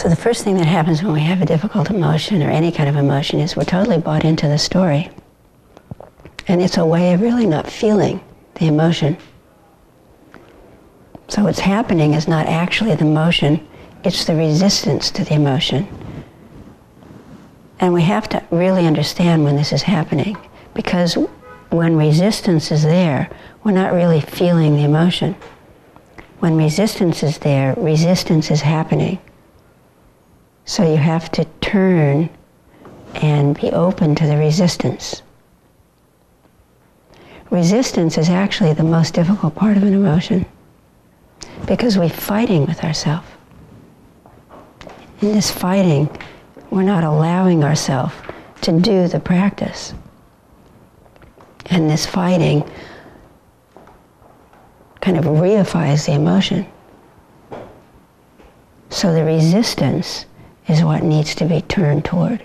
So 0.05 0.09
the 0.09 0.15
first 0.15 0.43
thing 0.43 0.57
that 0.57 0.67
happens 0.67 1.01
when 1.01 1.13
we 1.13 1.21
have 1.21 1.41
a 1.41 1.47
difficult 1.47 1.89
emotion 1.89 2.43
or 2.43 2.51
any 2.51 2.71
kind 2.71 2.87
of 2.87 2.95
emotion 2.95 3.39
is 3.39 3.55
we're 3.55 3.63
totally 3.63 3.97
bought 3.97 4.23
into 4.23 4.47
the 4.47 4.59
story. 4.59 5.09
And 6.47 6.61
it's 6.61 6.77
a 6.77 6.85
way 6.85 7.13
of 7.13 7.21
really 7.21 7.47
not 7.47 7.65
feeling 7.65 8.23
the 8.53 8.67
emotion. 8.67 9.17
So 11.27 11.45
what's 11.45 11.57
happening 11.57 12.13
is 12.13 12.27
not 12.27 12.45
actually 12.45 12.93
the 12.93 13.03
emotion, 13.03 13.67
it's 14.03 14.25
the 14.25 14.35
resistance 14.35 15.09
to 15.09 15.23
the 15.23 15.33
emotion. 15.33 15.87
And 17.79 17.91
we 17.91 18.03
have 18.03 18.29
to 18.29 18.43
really 18.51 18.85
understand 18.85 19.43
when 19.43 19.55
this 19.55 19.73
is 19.73 19.81
happening 19.81 20.37
because 20.75 21.17
when 21.71 21.97
resistance 21.97 22.71
is 22.71 22.83
there, 22.83 23.27
we're 23.63 23.71
not 23.71 23.91
really 23.91 24.21
feeling 24.21 24.75
the 24.75 24.83
emotion. 24.83 25.35
When 26.41 26.57
resistance 26.57 27.23
is 27.23 27.39
there, 27.39 27.73
resistance 27.75 28.51
is 28.51 28.61
happening. 28.61 29.19
So 30.65 30.83
you 30.89 30.97
have 30.97 31.31
to 31.33 31.45
turn 31.61 32.29
and 33.15 33.55
be 33.59 33.69
open 33.71 34.15
to 34.15 34.27
the 34.27 34.35
resistance. 34.37 35.21
Resistance 37.51 38.17
is 38.17 38.29
actually 38.29 38.73
the 38.73 38.83
most 38.83 39.13
difficult 39.13 39.55
part 39.55 39.77
of 39.77 39.83
an 39.83 39.93
emotion 39.93 40.45
because 41.67 41.97
we're 41.97 42.09
fighting 42.09 42.65
with 42.65 42.83
ourselves. 42.83 43.27
In 45.21 45.31
this 45.31 45.51
fighting, 45.51 46.09
we're 46.71 46.83
not 46.83 47.03
allowing 47.03 47.63
ourselves 47.63 48.13
to 48.61 48.79
do 48.79 49.07
the 49.07 49.19
practice. 49.19 49.93
And 51.67 51.89
this 51.89 52.05
fighting 52.05 52.69
kind 55.01 55.17
of 55.17 55.25
reifies 55.25 56.07
the 56.07 56.13
emotion. 56.13 56.65
So 58.89 59.13
the 59.13 59.23
resistance 59.23 60.25
is 60.67 60.83
what 60.83 61.03
needs 61.03 61.35
to 61.35 61.45
be 61.45 61.61
turned 61.61 62.05
toward. 62.05 62.43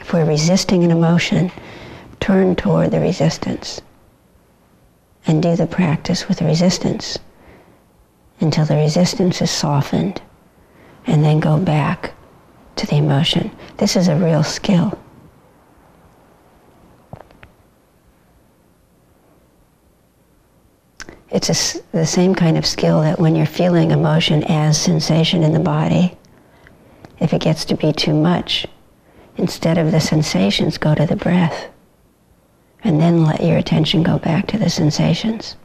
If 0.00 0.12
we're 0.12 0.24
resisting 0.24 0.82
an 0.84 0.90
emotion, 0.90 1.52
turn 2.18 2.56
toward 2.56 2.90
the 2.90 3.00
resistance 3.00 3.80
and 5.26 5.42
do 5.42 5.56
the 5.56 5.66
practice 5.66 6.28
with 6.28 6.42
resistance 6.42 7.18
until 8.40 8.64
the 8.64 8.76
resistance 8.76 9.40
is 9.42 9.50
softened 9.50 10.20
and 11.06 11.24
then 11.24 11.40
go 11.40 11.58
back 11.58 12.14
to 12.76 12.86
the 12.86 12.96
emotion. 12.96 13.50
This 13.76 13.96
is 13.96 14.08
a 14.08 14.16
real 14.16 14.42
skill. 14.42 14.98
It's 21.30 21.48
a, 21.48 21.82
the 21.92 22.06
same 22.06 22.34
kind 22.34 22.58
of 22.58 22.66
skill 22.66 23.02
that 23.02 23.20
when 23.20 23.36
you're 23.36 23.46
feeling 23.46 23.92
emotion 23.92 24.42
as 24.44 24.80
sensation 24.80 25.44
in 25.44 25.52
the 25.52 25.60
body, 25.60 26.16
if 27.20 27.32
it 27.32 27.42
gets 27.42 27.64
to 27.66 27.76
be 27.76 27.92
too 27.92 28.14
much, 28.14 28.66
instead 29.36 29.78
of 29.78 29.92
the 29.92 30.00
sensations, 30.00 30.78
go 30.78 30.94
to 30.94 31.06
the 31.06 31.16
breath. 31.16 31.68
And 32.82 33.00
then 33.00 33.24
let 33.24 33.42
your 33.42 33.58
attention 33.58 34.02
go 34.02 34.18
back 34.18 34.46
to 34.48 34.58
the 34.58 34.70
sensations. 34.70 35.56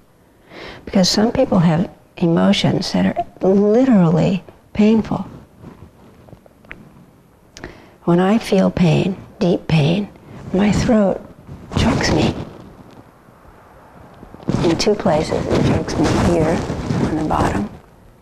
Because 0.84 1.10
some 1.10 1.32
people 1.32 1.60
have 1.60 1.90
emotions 2.18 2.92
that 2.92 3.18
are 3.18 3.48
literally 3.48 4.44
painful. 4.74 5.26
When 8.04 8.20
I 8.20 8.38
feel 8.38 8.70
pain, 8.70 9.18
deep 9.40 9.68
pain, 9.68 10.10
my 10.54 10.72
throat 10.72 11.22
chokes 11.78 12.12
me 12.14 12.36
in 14.64 14.78
two 14.78 14.96
places. 14.96 15.46
It 15.48 15.64
chokes 15.66 15.98
me 15.98 16.06
here 16.34 16.58
on 17.06 17.16
the 17.16 17.26
bottom, 17.28 17.70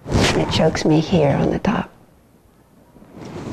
and 0.08 0.42
it 0.42 0.52
chokes 0.52 0.86
me 0.86 1.00
here 1.00 1.36
on 1.36 1.50
the 1.50 1.60
top. 1.60 1.93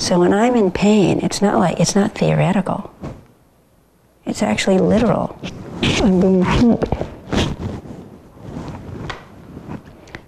So 0.00 0.18
when 0.18 0.32
I'm 0.32 0.56
in 0.56 0.70
pain, 0.70 1.20
it's 1.20 1.42
not 1.42 1.58
like 1.58 1.78
it's 1.78 1.94
not 1.94 2.14
theoretical. 2.16 2.90
It's 4.24 4.42
actually 4.42 4.78
literal. 4.78 5.38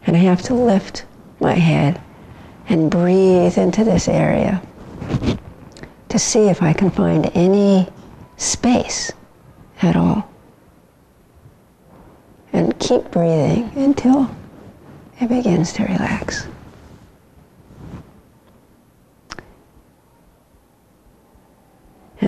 And 0.04 0.14
I 0.14 0.18
have 0.18 0.42
to 0.42 0.54
lift 0.54 1.06
my 1.40 1.54
head 1.54 1.98
and 2.68 2.90
breathe 2.90 3.56
into 3.56 3.82
this 3.82 4.08
area 4.08 4.60
to 6.10 6.18
see 6.18 6.50
if 6.50 6.62
I 6.62 6.74
can 6.74 6.90
find 6.90 7.30
any 7.34 7.88
space 8.36 9.10
at 9.80 9.96
all. 9.96 10.30
And 12.52 12.78
keep 12.78 13.10
breathing 13.10 13.72
until 13.74 14.30
it 15.18 15.30
begins 15.30 15.72
to 15.72 15.84
relax. 15.84 16.46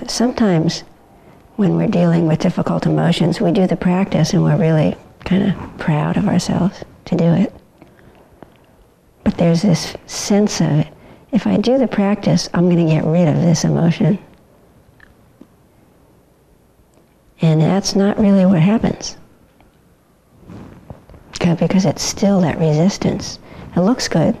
Sometimes 0.07 0.83
when 1.55 1.77
we're 1.77 1.87
dealing 1.87 2.27
with 2.27 2.39
difficult 2.39 2.85
emotions, 2.85 3.39
we 3.39 3.51
do 3.51 3.65
the 3.65 3.77
practice 3.77 4.33
and 4.33 4.43
we're 4.43 4.57
really 4.57 4.95
kind 5.23 5.43
of 5.43 5.77
proud 5.77 6.17
of 6.17 6.27
ourselves 6.27 6.83
to 7.05 7.15
do 7.15 7.25
it. 7.25 7.53
But 9.23 9.37
there's 9.37 9.61
this 9.61 9.95
sense 10.05 10.59
of 10.59 10.71
it. 10.71 10.87
If 11.31 11.47
I 11.47 11.57
do 11.57 11.77
the 11.77 11.87
practice, 11.87 12.49
I'm 12.53 12.69
going 12.69 12.85
to 12.85 12.93
get 12.93 13.03
rid 13.03 13.27
of 13.27 13.35
this 13.35 13.63
emotion. 13.63 14.19
And 17.41 17.61
that's 17.61 17.95
not 17.95 18.19
really 18.19 18.45
what 18.45 18.61
happens. 18.61 19.17
Because 21.39 21.85
it's 21.85 22.03
still 22.03 22.41
that 22.41 22.59
resistance. 22.59 23.39
It 23.75 23.81
looks 23.81 24.07
good, 24.07 24.37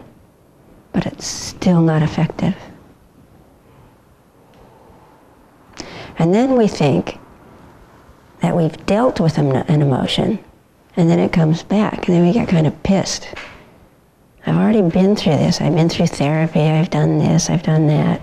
but 0.91 1.05
it's 1.05 1.27
still 1.27 1.81
not 1.81 2.01
effective. 2.01 2.55
And 6.17 6.33
then 6.33 6.55
we 6.55 6.67
think 6.67 7.19
that 8.41 8.55
we've 8.55 8.85
dealt 8.85 9.19
with 9.19 9.37
an 9.37 9.81
emotion, 9.81 10.39
and 10.95 11.09
then 11.09 11.19
it 11.19 11.31
comes 11.31 11.63
back, 11.63 12.07
and 12.07 12.15
then 12.15 12.25
we 12.25 12.33
get 12.33 12.47
kind 12.47 12.67
of 12.67 12.83
pissed. 12.83 13.27
I've 14.45 14.57
already 14.57 14.81
been 14.81 15.15
through 15.15 15.37
this. 15.37 15.59
I've 15.59 15.75
been 15.75 15.89
through 15.89 16.07
therapy. 16.07 16.61
I've 16.61 16.91
done 16.91 17.17
this. 17.17 17.49
I've 17.49 17.63
done 17.63 17.87
that. 17.87 18.21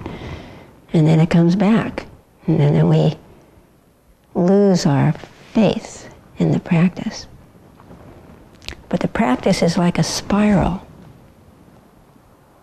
And 0.93 1.07
then 1.07 1.19
it 1.19 1.31
comes 1.31 1.57
back. 1.57 2.07
And 2.47 2.61
then 2.61 2.89
we 2.89 3.17
lose 4.35 4.87
our 4.87 5.13
faith 5.53 6.15
in 6.39 6.53
the 6.53 6.61
practice. 6.61 7.27
But 8.89 9.01
the 9.01 9.09
practice 9.09 9.63
is 9.63 9.77
like 9.77 9.99
a 9.99 10.05
spiral. 10.05 10.87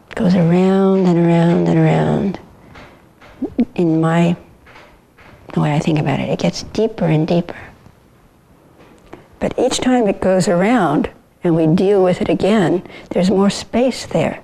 It 0.10 0.15
goes 0.15 0.36
around 0.36 1.06
and 1.06 1.20
around 1.20 1.68
and 1.68 1.80
around. 1.80 2.39
In 3.76 4.00
my 4.00 4.38
the 5.53 5.62
way 5.62 5.73
I 5.73 5.79
think 5.79 5.99
about 5.99 6.19
it, 6.19 6.29
it 6.29 6.39
gets 6.39 6.63
deeper 6.63 7.05
and 7.05 7.27
deeper. 7.27 7.57
But 9.39 9.57
each 9.57 9.79
time 9.79 10.07
it 10.07 10.21
goes 10.21 10.47
around 10.47 11.09
and 11.43 11.55
we 11.55 11.67
deal 11.67 12.03
with 12.03 12.21
it 12.21 12.29
again, 12.29 12.83
there's 13.12 13.29
more 13.29 13.49
space 13.49 14.05
there. 14.05 14.43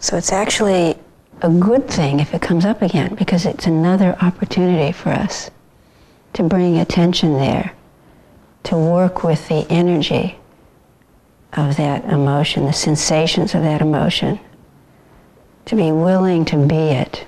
So 0.00 0.16
it's 0.16 0.32
actually 0.32 0.96
a 1.42 1.48
good 1.48 1.88
thing 1.88 2.18
if 2.18 2.34
it 2.34 2.42
comes 2.42 2.64
up 2.64 2.82
again 2.82 3.14
because 3.14 3.46
it's 3.46 3.66
another 3.66 4.16
opportunity 4.20 4.90
for 4.90 5.10
us 5.10 5.50
to 6.32 6.42
bring 6.42 6.78
attention 6.78 7.34
there, 7.34 7.72
to 8.64 8.76
work 8.76 9.22
with 9.22 9.48
the 9.48 9.64
energy 9.70 10.36
of 11.52 11.76
that 11.76 12.04
emotion, 12.04 12.64
the 12.64 12.72
sensations 12.72 13.54
of 13.54 13.62
that 13.62 13.80
emotion, 13.80 14.40
to 15.66 15.76
be 15.76 15.92
willing 15.92 16.44
to 16.46 16.56
be 16.66 16.74
it, 16.74 17.26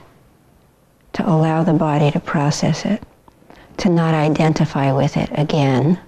to 1.14 1.28
allow 1.28 1.62
the 1.62 1.72
body 1.72 2.10
to 2.10 2.20
process 2.20 2.84
it, 2.84 3.02
to 3.78 3.88
not 3.88 4.14
identify 4.14 4.92
with 4.92 5.16
it 5.16 5.30
again. 5.32 5.98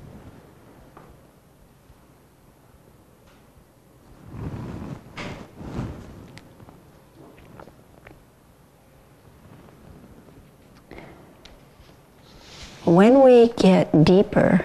when 12.87 13.23
we 13.23 13.49
get 13.49 14.05
deeper 14.05 14.65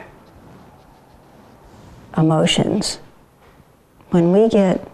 emotions, 2.16 2.98
when 4.12 4.32
we 4.32 4.48
get 4.48 4.88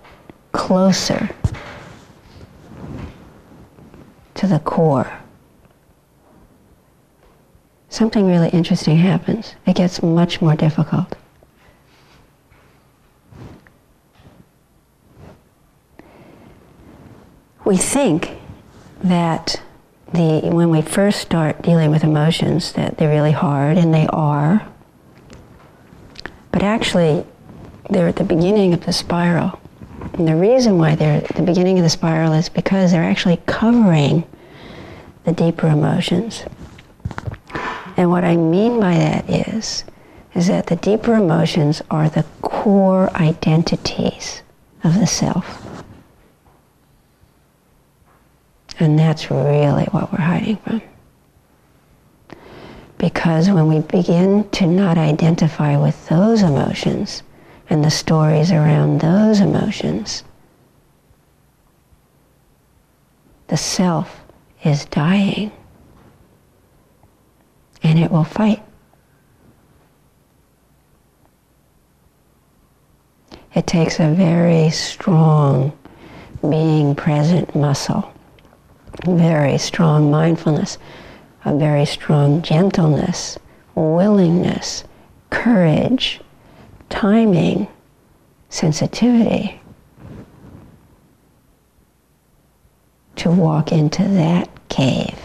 closer 0.53 1.29
the 4.47 4.59
core, 4.59 5.11
something 7.89 8.27
really 8.27 8.49
interesting 8.49 8.97
happens. 8.97 9.55
It 9.65 9.75
gets 9.75 10.01
much 10.01 10.41
more 10.41 10.55
difficult. 10.55 11.15
We 17.65 17.77
think 17.77 18.31
that 19.03 19.61
the, 20.13 20.41
when 20.43 20.69
we 20.69 20.81
first 20.81 21.19
start 21.19 21.61
dealing 21.61 21.91
with 21.91 22.03
emotions 22.03 22.71
that 22.73 22.97
they're 22.97 23.09
really 23.09 23.33
hard, 23.33 23.77
and 23.77 23.93
they 23.93 24.07
are. 24.07 24.67
But 26.51 26.63
actually, 26.63 27.25
they're 27.89 28.07
at 28.07 28.15
the 28.15 28.23
beginning 28.23 28.73
of 28.73 28.85
the 28.85 28.93
spiral. 28.93 29.59
And 30.13 30.27
the 30.27 30.35
reason 30.35 30.77
why 30.77 30.95
they're 30.95 31.23
at 31.23 31.35
the 31.35 31.41
beginning 31.41 31.77
of 31.77 31.83
the 31.83 31.89
spiral 31.89 32.33
is 32.33 32.49
because 32.49 32.91
they're 32.91 33.03
actually 33.03 33.37
covering 33.45 34.23
the 35.27 35.33
deeper 35.33 35.67
emotions. 35.67 36.45
And 37.97 38.09
what 38.09 38.23
I 38.23 38.37
mean 38.37 38.79
by 38.79 38.95
that 38.95 39.29
is, 39.29 39.83
is 40.33 40.47
that 40.47 40.67
the 40.67 40.77
deeper 40.77 41.15
emotions 41.15 41.81
are 41.91 42.07
the 42.07 42.23
core 42.41 43.09
identities 43.13 44.41
of 44.85 44.97
the 44.97 45.05
self. 45.05 45.83
And 48.79 48.97
that's 48.97 49.29
really 49.29 49.83
what 49.91 50.13
we're 50.13 50.19
hiding 50.19 50.57
from. 50.57 50.81
Because 52.97 53.49
when 53.49 53.67
we 53.67 53.81
begin 53.81 54.49
to 54.51 54.65
not 54.65 54.97
identify 54.97 55.75
with 55.75 56.07
those 56.07 56.41
emotions 56.41 57.21
and 57.69 57.83
the 57.83 57.91
stories 57.91 58.49
around 58.49 59.01
those 59.01 59.41
emotions, 59.41 60.23
the 63.47 63.57
self 63.57 64.23
is 64.67 64.85
dying 64.85 65.51
and 67.83 67.97
it 67.99 68.11
will 68.11 68.23
fight. 68.23 68.61
It 73.55 73.65
takes 73.65 73.99
a 73.99 74.09
very 74.09 74.69
strong 74.69 75.71
being 76.41 76.93
present 76.95 77.55
muscle 77.55 78.13
very 79.05 79.57
strong 79.57 80.09
mindfulness, 80.09 80.77
a 81.45 81.55
very 81.55 81.85
strong 81.85 82.41
gentleness, 82.41 83.37
willingness, 83.75 84.83
courage, 85.29 86.19
timing, 86.89 87.67
sensitivity 88.49 89.59
to 93.15 93.29
walk 93.29 93.71
into 93.71 94.03
that 94.03 94.49
cave 94.69 95.19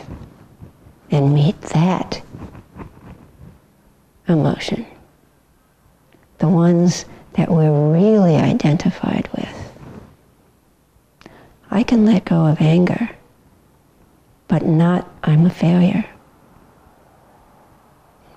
and 1.10 1.34
meet 1.34 1.60
that 1.60 2.22
emotion. 4.28 4.86
The 6.38 6.48
ones 6.48 7.04
that 7.34 7.50
we're 7.50 7.92
really 7.92 8.36
identified 8.36 9.28
with. 9.36 9.72
I 11.70 11.82
can 11.82 12.04
let 12.04 12.24
go 12.24 12.46
of 12.46 12.60
anger 12.60 13.10
but 14.52 14.66
not 14.66 15.10
I'm 15.22 15.46
a 15.46 15.50
failure. 15.50 16.04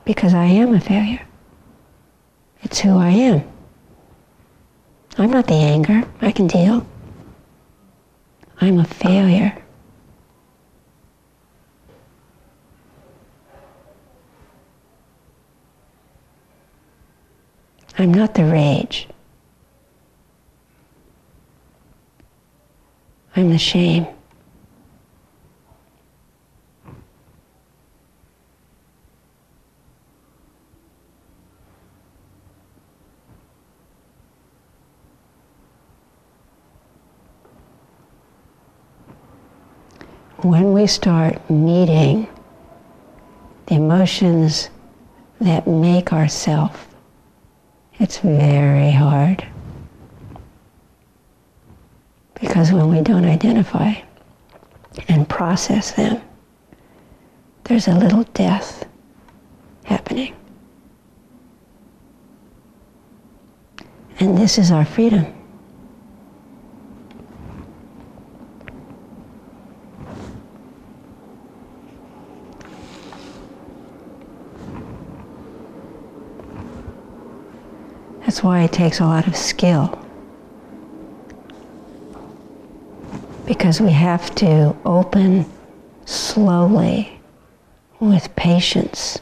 Because 0.06 0.34
I 0.34 0.46
am 0.46 0.74
a 0.74 0.80
failure. 0.80 1.28
It's 2.64 2.80
who 2.80 2.98
I 2.98 3.10
am. 3.10 3.44
I'm 5.18 5.30
not 5.30 5.48
the 5.48 5.56
anger. 5.56 6.08
I 6.22 6.32
can 6.32 6.48
deal. 6.48 6.88
I'm 8.62 8.80
a 8.80 8.86
failure. 8.86 9.62
I'm 17.98 18.14
not 18.14 18.34
the 18.34 18.44
rage. 18.44 19.08
I'm 23.36 23.50
the 23.50 23.58
shame. 23.58 24.06
When 40.40 40.74
we 40.74 40.86
start 40.88 41.50
meeting 41.50 42.28
the 43.68 43.76
emotions 43.76 44.70
that 45.40 45.66
make 45.66 46.14
ourself, 46.14 46.95
it's 48.00 48.20
very 48.20 48.92
hard. 48.92 49.46
Because 52.40 52.72
when 52.72 52.90
we 52.90 53.02
don't 53.02 53.26
identify 53.26 53.94
and 55.08 55.28
process 55.28 55.92
them, 55.92 56.22
there's 57.64 57.88
a 57.88 57.96
little 57.96 58.24
death 58.34 58.86
happening. 59.86 60.36
And 64.20 64.38
this 64.38 64.58
is 64.58 64.72
our 64.72 64.86
freedom. 64.86 65.26
That's 78.36 78.44
why 78.44 78.64
it 78.64 78.74
takes 78.74 79.00
a 79.00 79.06
lot 79.06 79.28
of 79.28 79.38
skill. 79.38 79.98
Because 83.46 83.80
we 83.80 83.92
have 83.92 84.36
to 84.36 84.76
open 84.84 85.46
slowly 86.04 87.22
with 88.02 88.36
patience. 88.36 89.20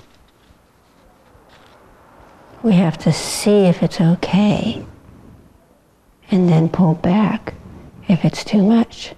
We 2.64 2.74
have 2.74 2.98
to 3.04 3.14
see 3.14 3.66
if 3.66 3.84
it's 3.84 4.02
okay 4.02 4.84
and 6.32 6.50
then 6.50 6.68
pull 6.68 6.96
back 6.96 7.54
if 8.08 8.26
it's 8.26 8.44
too 8.44 8.64
much. 8.64 9.14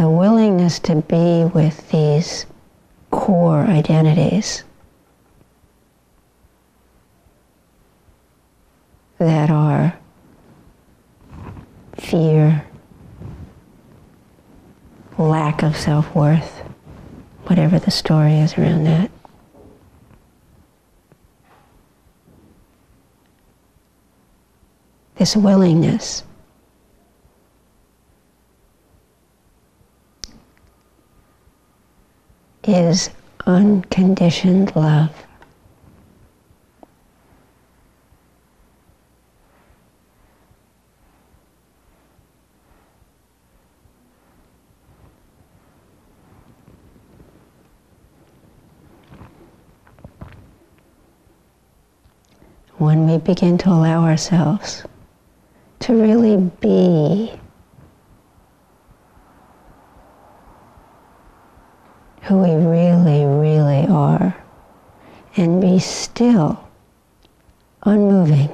The 0.00 0.08
willingness 0.08 0.78
to 0.78 0.96
be 0.96 1.44
with 1.52 1.90
these 1.90 2.46
core 3.10 3.60
identities 3.60 4.64
that 9.18 9.50
are 9.50 9.94
fear, 11.98 12.64
lack 15.18 15.62
of 15.62 15.76
self 15.76 16.14
worth, 16.14 16.62
whatever 17.44 17.78
the 17.78 17.90
story 17.90 18.38
is 18.38 18.56
around 18.56 18.84
that. 18.84 19.10
This 25.16 25.36
willingness 25.36 26.24
is 32.64 33.10
unconditioned 33.46 34.74
love. 34.76 35.10
When 52.78 53.06
we 53.06 53.18
begin 53.18 53.58
to 53.58 53.68
allow 53.68 54.04
ourselves 54.04 54.84
to 55.80 55.94
really 55.94 56.36
be 56.38 57.39
who 62.30 62.38
we 62.38 62.54
really, 62.64 63.24
really 63.24 63.88
are 63.88 64.36
and 65.36 65.60
be 65.60 65.80
still, 65.80 66.64
unmoving, 67.82 68.48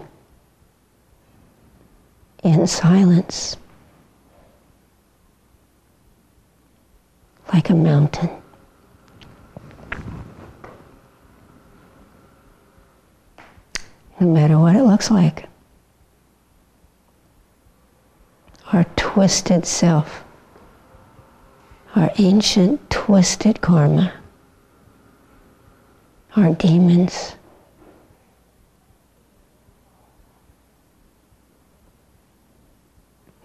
in 2.42 2.66
silence, 2.66 3.58
like 7.52 7.68
a 7.68 7.74
mountain. 7.74 8.30
No 14.18 14.26
matter 14.26 14.58
what 14.58 14.74
it 14.74 14.84
looks 14.84 15.10
like. 15.10 15.50
Our 18.72 18.84
twisted 18.96 19.66
self 19.66 20.25
our 21.96 22.12
ancient 22.18 22.90
twisted 22.90 23.62
karma, 23.62 24.12
our 26.36 26.52
demons. 26.54 27.36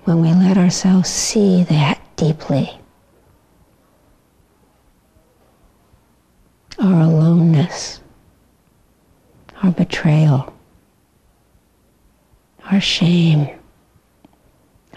When 0.04 0.22
we 0.22 0.34
let 0.34 0.58
ourselves 0.58 1.10
see 1.10 1.64
that 1.64 2.02
deeply, 2.18 2.78
our 6.78 7.02
aloneness, 7.02 8.02
our 9.64 9.72
betrayal, 9.72 10.54
our 12.70 12.82
shame, 12.82 13.48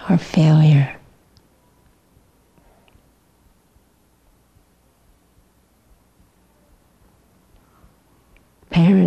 our 0.09 0.19
failure. 0.19 0.97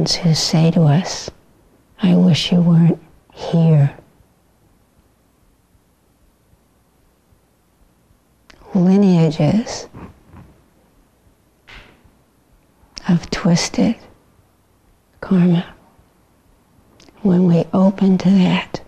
Parents 0.08 0.16
who 0.16 0.34
say 0.34 0.72
to 0.72 0.84
us, 0.84 1.30
I 2.02 2.16
wish 2.16 2.52
you 2.52 2.62
weren't 2.62 3.00
here. 3.34 3.94
Lineages 8.74 9.88
of 13.10 13.30
twisted 13.32 13.96
karma. 15.20 15.66
When 17.24 17.48
we 17.48 17.66
open 17.74 18.18
to 18.20 18.30
that, 18.30 18.82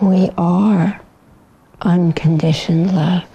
we 0.00 0.30
are 0.36 1.00
unconditioned 1.80 2.94
love. 2.94 3.31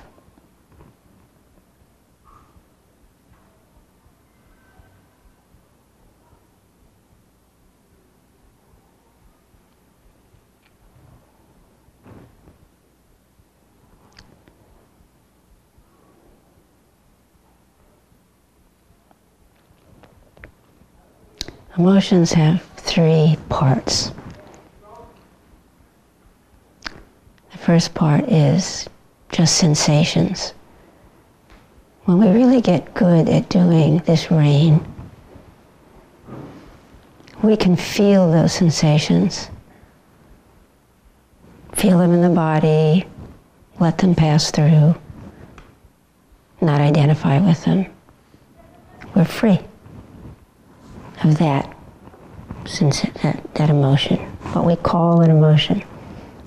Emotions 21.77 22.33
have 22.33 22.63
three 22.77 23.37
parts. 23.49 24.11
The 27.51 27.57
first 27.59 27.93
part 27.93 28.23
is 28.27 28.89
just 29.31 29.57
sensations. 29.57 30.55
When 32.05 32.17
we 32.17 32.29
really 32.29 32.61
get 32.61 32.95
good 32.95 33.29
at 33.29 33.49
doing 33.49 33.99
this 33.99 34.31
rain, 34.31 34.83
we 37.43 37.55
can 37.55 37.75
feel 37.75 38.31
those 38.31 38.53
sensations. 38.53 39.51
Feel 41.73 41.99
them 41.99 42.11
in 42.11 42.23
the 42.23 42.29
body, 42.29 43.05
let 43.79 43.99
them 43.99 44.15
pass 44.15 44.49
through, 44.49 44.95
not 46.59 46.81
identify 46.81 47.39
with 47.39 47.63
them. 47.65 47.85
We're 49.15 49.25
free 49.25 49.59
of 51.27 51.37
that, 51.39 51.75
that, 53.23 53.53
that 53.55 53.69
emotion, 53.69 54.17
what 54.53 54.65
we 54.65 54.75
call 54.75 55.21
an 55.21 55.31
emotion. 55.31 55.83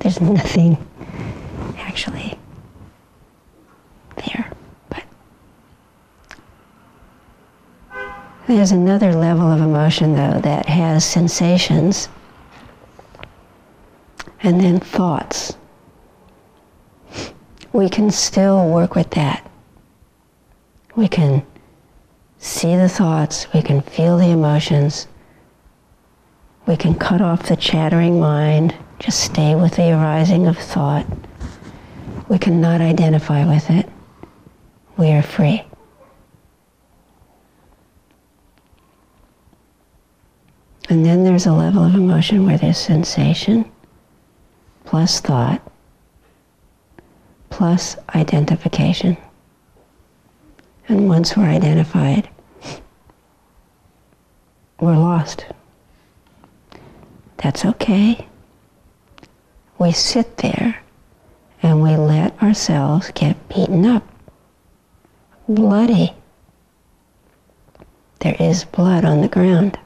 There's 0.00 0.20
nothing 0.20 0.76
actually 1.78 2.38
there. 4.16 4.50
But 4.88 5.04
there's 8.46 8.72
another 8.72 9.14
level 9.14 9.50
of 9.50 9.60
emotion, 9.60 10.14
though, 10.14 10.40
that 10.40 10.66
has 10.66 11.04
sensations 11.04 12.08
and 14.42 14.60
then 14.60 14.80
thoughts. 14.80 15.56
We 17.72 17.88
can 17.88 18.10
still 18.10 18.68
work 18.68 18.94
with 18.94 19.10
that. 19.10 19.48
We 20.96 21.06
can 21.08 21.46
see 22.40 22.74
the 22.74 22.88
thoughts, 22.88 23.46
we 23.52 23.62
can 23.62 23.82
feel 23.82 24.16
the 24.16 24.30
emotions, 24.30 25.06
we 26.66 26.76
can 26.76 26.94
cut 26.94 27.20
off 27.20 27.48
the 27.48 27.56
chattering 27.56 28.18
mind, 28.18 28.74
just 28.98 29.20
stay 29.20 29.54
with 29.54 29.76
the 29.76 29.92
arising 29.92 30.46
of 30.46 30.56
thought. 30.56 31.06
We 32.28 32.38
cannot 32.38 32.80
identify 32.80 33.44
with 33.44 33.70
it. 33.70 33.88
We 34.96 35.10
are 35.10 35.22
free. 35.22 35.62
And 40.88 41.04
then 41.04 41.24
there's 41.24 41.46
a 41.46 41.52
level 41.52 41.84
of 41.84 41.94
emotion 41.94 42.46
where 42.46 42.58
there's 42.58 42.78
sensation 42.78 43.70
plus 44.84 45.20
thought 45.20 45.62
plus 47.50 47.96
identification. 48.14 49.16
And 50.90 51.08
once 51.08 51.36
we're 51.36 51.44
identified, 51.44 52.28
we're 54.80 54.96
lost. 54.96 55.46
That's 57.36 57.64
okay. 57.64 58.26
We 59.78 59.92
sit 59.92 60.38
there 60.38 60.82
and 61.62 61.80
we 61.80 61.94
let 61.94 62.42
ourselves 62.42 63.12
get 63.14 63.48
beaten 63.48 63.86
up, 63.86 64.02
bloody. 65.48 66.12
There 68.18 68.36
is 68.40 68.64
blood 68.64 69.04
on 69.04 69.20
the 69.20 69.28
ground. 69.28 69.78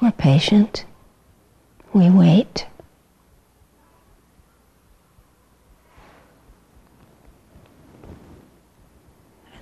We're 0.00 0.12
patient. 0.12 0.84
We 1.92 2.08
wait. 2.08 2.68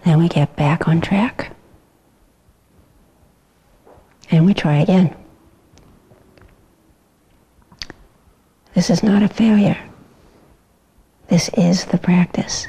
Then 0.04 0.18
we 0.18 0.28
get 0.28 0.56
back 0.56 0.88
on 0.88 1.00
track. 1.00 1.54
And 4.30 4.46
we 4.46 4.54
try 4.54 4.78
again. 4.78 5.14
This 8.74 8.90
is 8.90 9.02
not 9.02 9.22
a 9.22 9.28
failure. 9.28 9.78
This 11.28 11.50
is 11.50 11.84
the 11.86 11.98
practice. 11.98 12.66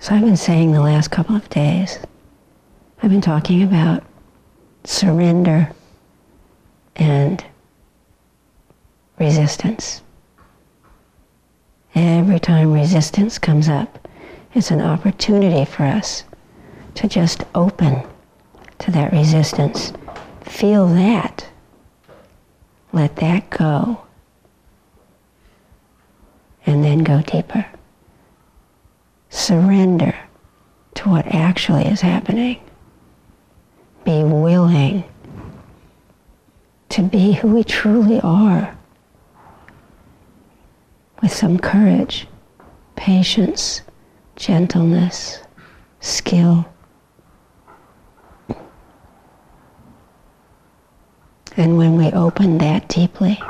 So 0.00 0.16
I've 0.16 0.24
been 0.24 0.36
saying 0.36 0.72
the 0.72 0.80
last 0.80 1.12
couple 1.12 1.36
of 1.36 1.48
days, 1.48 1.98
I've 3.02 3.10
been 3.10 3.20
talking 3.20 3.64
about 3.64 4.04
surrender 4.84 5.72
and 6.94 7.44
resistance. 9.18 10.02
Every 11.96 12.38
time 12.38 12.72
resistance 12.72 13.40
comes 13.40 13.68
up, 13.68 14.06
it's 14.54 14.70
an 14.70 14.80
opportunity 14.80 15.64
for 15.64 15.82
us 15.82 16.22
to 16.94 17.08
just 17.08 17.42
open 17.56 18.06
to 18.78 18.92
that 18.92 19.10
resistance. 19.12 19.92
Feel 20.42 20.86
that. 20.86 21.48
Let 22.92 23.16
that 23.16 23.50
go. 23.50 24.00
And 26.66 26.84
then 26.84 27.02
go 27.02 27.20
deeper. 27.22 27.66
Surrender 29.28 30.14
to 30.94 31.08
what 31.08 31.26
actually 31.26 31.86
is 31.86 32.00
happening. 32.00 32.60
Be 34.04 34.24
willing 34.24 35.04
to 36.88 37.02
be 37.02 37.32
who 37.32 37.54
we 37.54 37.64
truly 37.64 38.20
are 38.22 38.76
with 41.22 41.32
some 41.32 41.58
courage, 41.58 42.26
patience, 42.96 43.80
gentleness, 44.36 45.38
skill. 46.00 46.66
And 51.56 51.76
when 51.76 51.96
we 51.96 52.10
open 52.12 52.58
that 52.58 52.88
deeply 52.88 53.40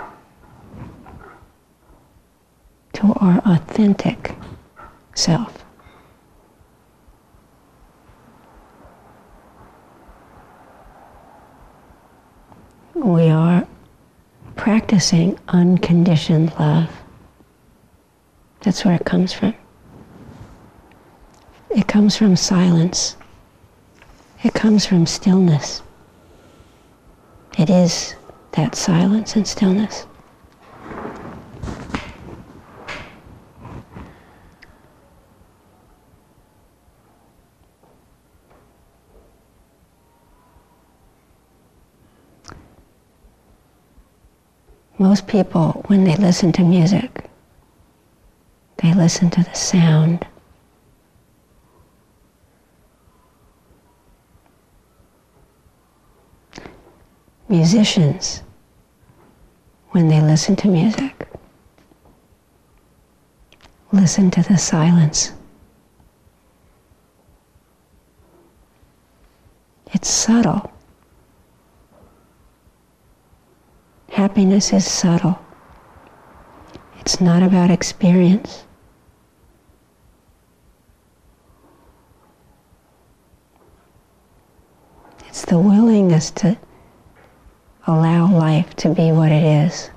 to 2.92 3.12
our 3.14 3.38
authentic 3.46 4.34
self, 5.14 5.61
we 13.04 13.28
are 13.28 13.66
practicing 14.56 15.38
unconditioned 15.48 16.52
love. 16.58 16.90
That's 18.60 18.84
where 18.84 18.94
it 18.94 19.04
comes 19.04 19.32
from. 19.32 19.54
It 21.70 21.88
comes 21.88 22.16
from 22.16 22.36
silence. 22.36 23.16
It 24.44 24.54
comes 24.54 24.86
from 24.86 25.06
stillness. 25.06 25.82
It 27.58 27.70
is 27.70 28.14
that 28.52 28.74
silence 28.74 29.36
and 29.36 29.46
stillness. 29.46 30.06
Most 45.02 45.26
people, 45.26 45.82
when 45.88 46.04
they 46.04 46.14
listen 46.14 46.52
to 46.52 46.62
music, 46.62 47.24
they 48.76 48.94
listen 48.94 49.30
to 49.30 49.42
the 49.42 49.52
sound. 49.52 50.24
Musicians, 57.48 58.44
when 59.90 60.06
they 60.06 60.20
listen 60.20 60.54
to 60.54 60.68
music, 60.68 61.26
listen 63.90 64.30
to 64.30 64.42
the 64.44 64.56
silence. 64.56 65.32
It's 69.92 70.08
subtle. 70.08 70.71
Happiness 74.22 74.72
is 74.72 74.86
subtle. 74.86 75.36
It's 77.00 77.20
not 77.20 77.42
about 77.42 77.72
experience. 77.72 78.64
It's 85.26 85.44
the 85.44 85.58
willingness 85.58 86.30
to 86.42 86.56
allow 87.88 88.30
life 88.32 88.76
to 88.76 88.90
be 88.90 89.10
what 89.10 89.32
it 89.32 89.42
is. 89.42 89.90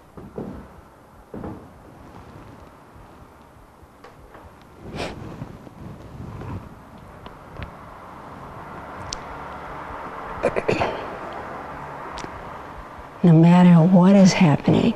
no 13.26 13.34
matter 13.34 13.74
what 13.92 14.16
is 14.16 14.34
happening, 14.34 14.94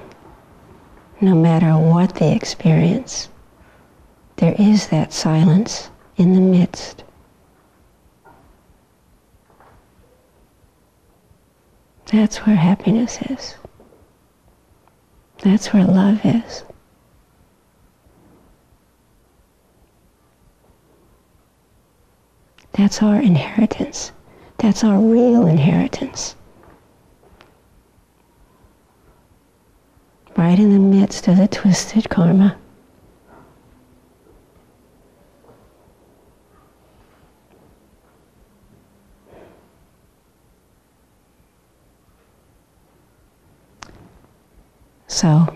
no 1.19 1.34
matter 1.34 1.75
what 1.75 2.13
the 2.13 2.28
experience, 2.39 3.27
there 4.37 4.55
is 4.57 4.87
that 4.87 5.11
silence 5.11 5.89
in 6.15 6.33
the 6.33 6.39
midst. 6.39 7.03
That's 12.05 12.37
where 12.37 12.55
happiness 12.55 13.19
is. 13.29 13.55
That's 15.43 15.73
where 15.73 15.83
love 15.83 16.21
is. 16.23 16.63
That's 22.71 23.03
our 23.03 23.21
inheritance. 23.21 24.13
That's 24.59 24.85
our 24.85 24.97
real 24.97 25.45
inheritance. 25.45 26.35
Right 30.49 30.57
in 30.57 30.73
the 30.73 30.79
midst 30.79 31.27
of 31.27 31.37
the 31.37 31.47
twisted 31.47 32.09
karma. 32.09 32.57
So, 45.05 45.55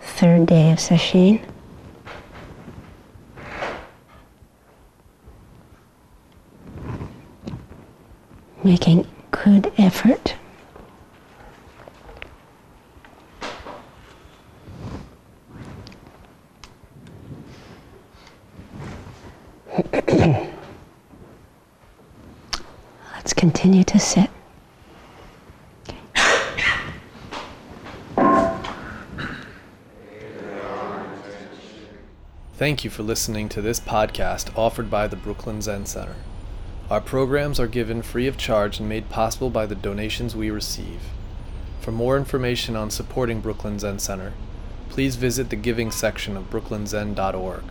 third 0.00 0.46
day 0.46 0.72
of 0.72 0.78
Sesshin. 0.78 1.40
Making 8.64 9.06
good 9.46 9.72
effort. 9.78 10.34
Let's 23.14 23.32
continue 23.32 23.84
to 23.84 24.00
sit. 24.00 24.28
Thank 32.54 32.82
you 32.82 32.90
for 32.90 33.04
listening 33.04 33.48
to 33.50 33.62
this 33.62 33.78
podcast 33.78 34.50
offered 34.58 34.90
by 34.90 35.06
the 35.06 35.14
Brooklyn 35.14 35.62
Zen 35.62 35.86
Center. 35.86 36.16
Our 36.88 37.00
programs 37.00 37.58
are 37.58 37.66
given 37.66 38.02
free 38.02 38.28
of 38.28 38.36
charge 38.36 38.78
and 38.78 38.88
made 38.88 39.08
possible 39.08 39.50
by 39.50 39.66
the 39.66 39.74
donations 39.74 40.36
we 40.36 40.50
receive. 40.50 41.00
For 41.80 41.90
more 41.90 42.16
information 42.16 42.76
on 42.76 42.90
supporting 42.90 43.40
Brooklyn 43.40 43.80
Zen 43.80 43.98
Center, 43.98 44.34
please 44.88 45.16
visit 45.16 45.50
the 45.50 45.56
giving 45.56 45.90
section 45.90 46.36
of 46.36 46.48
brooklynzen.org. 46.48 47.64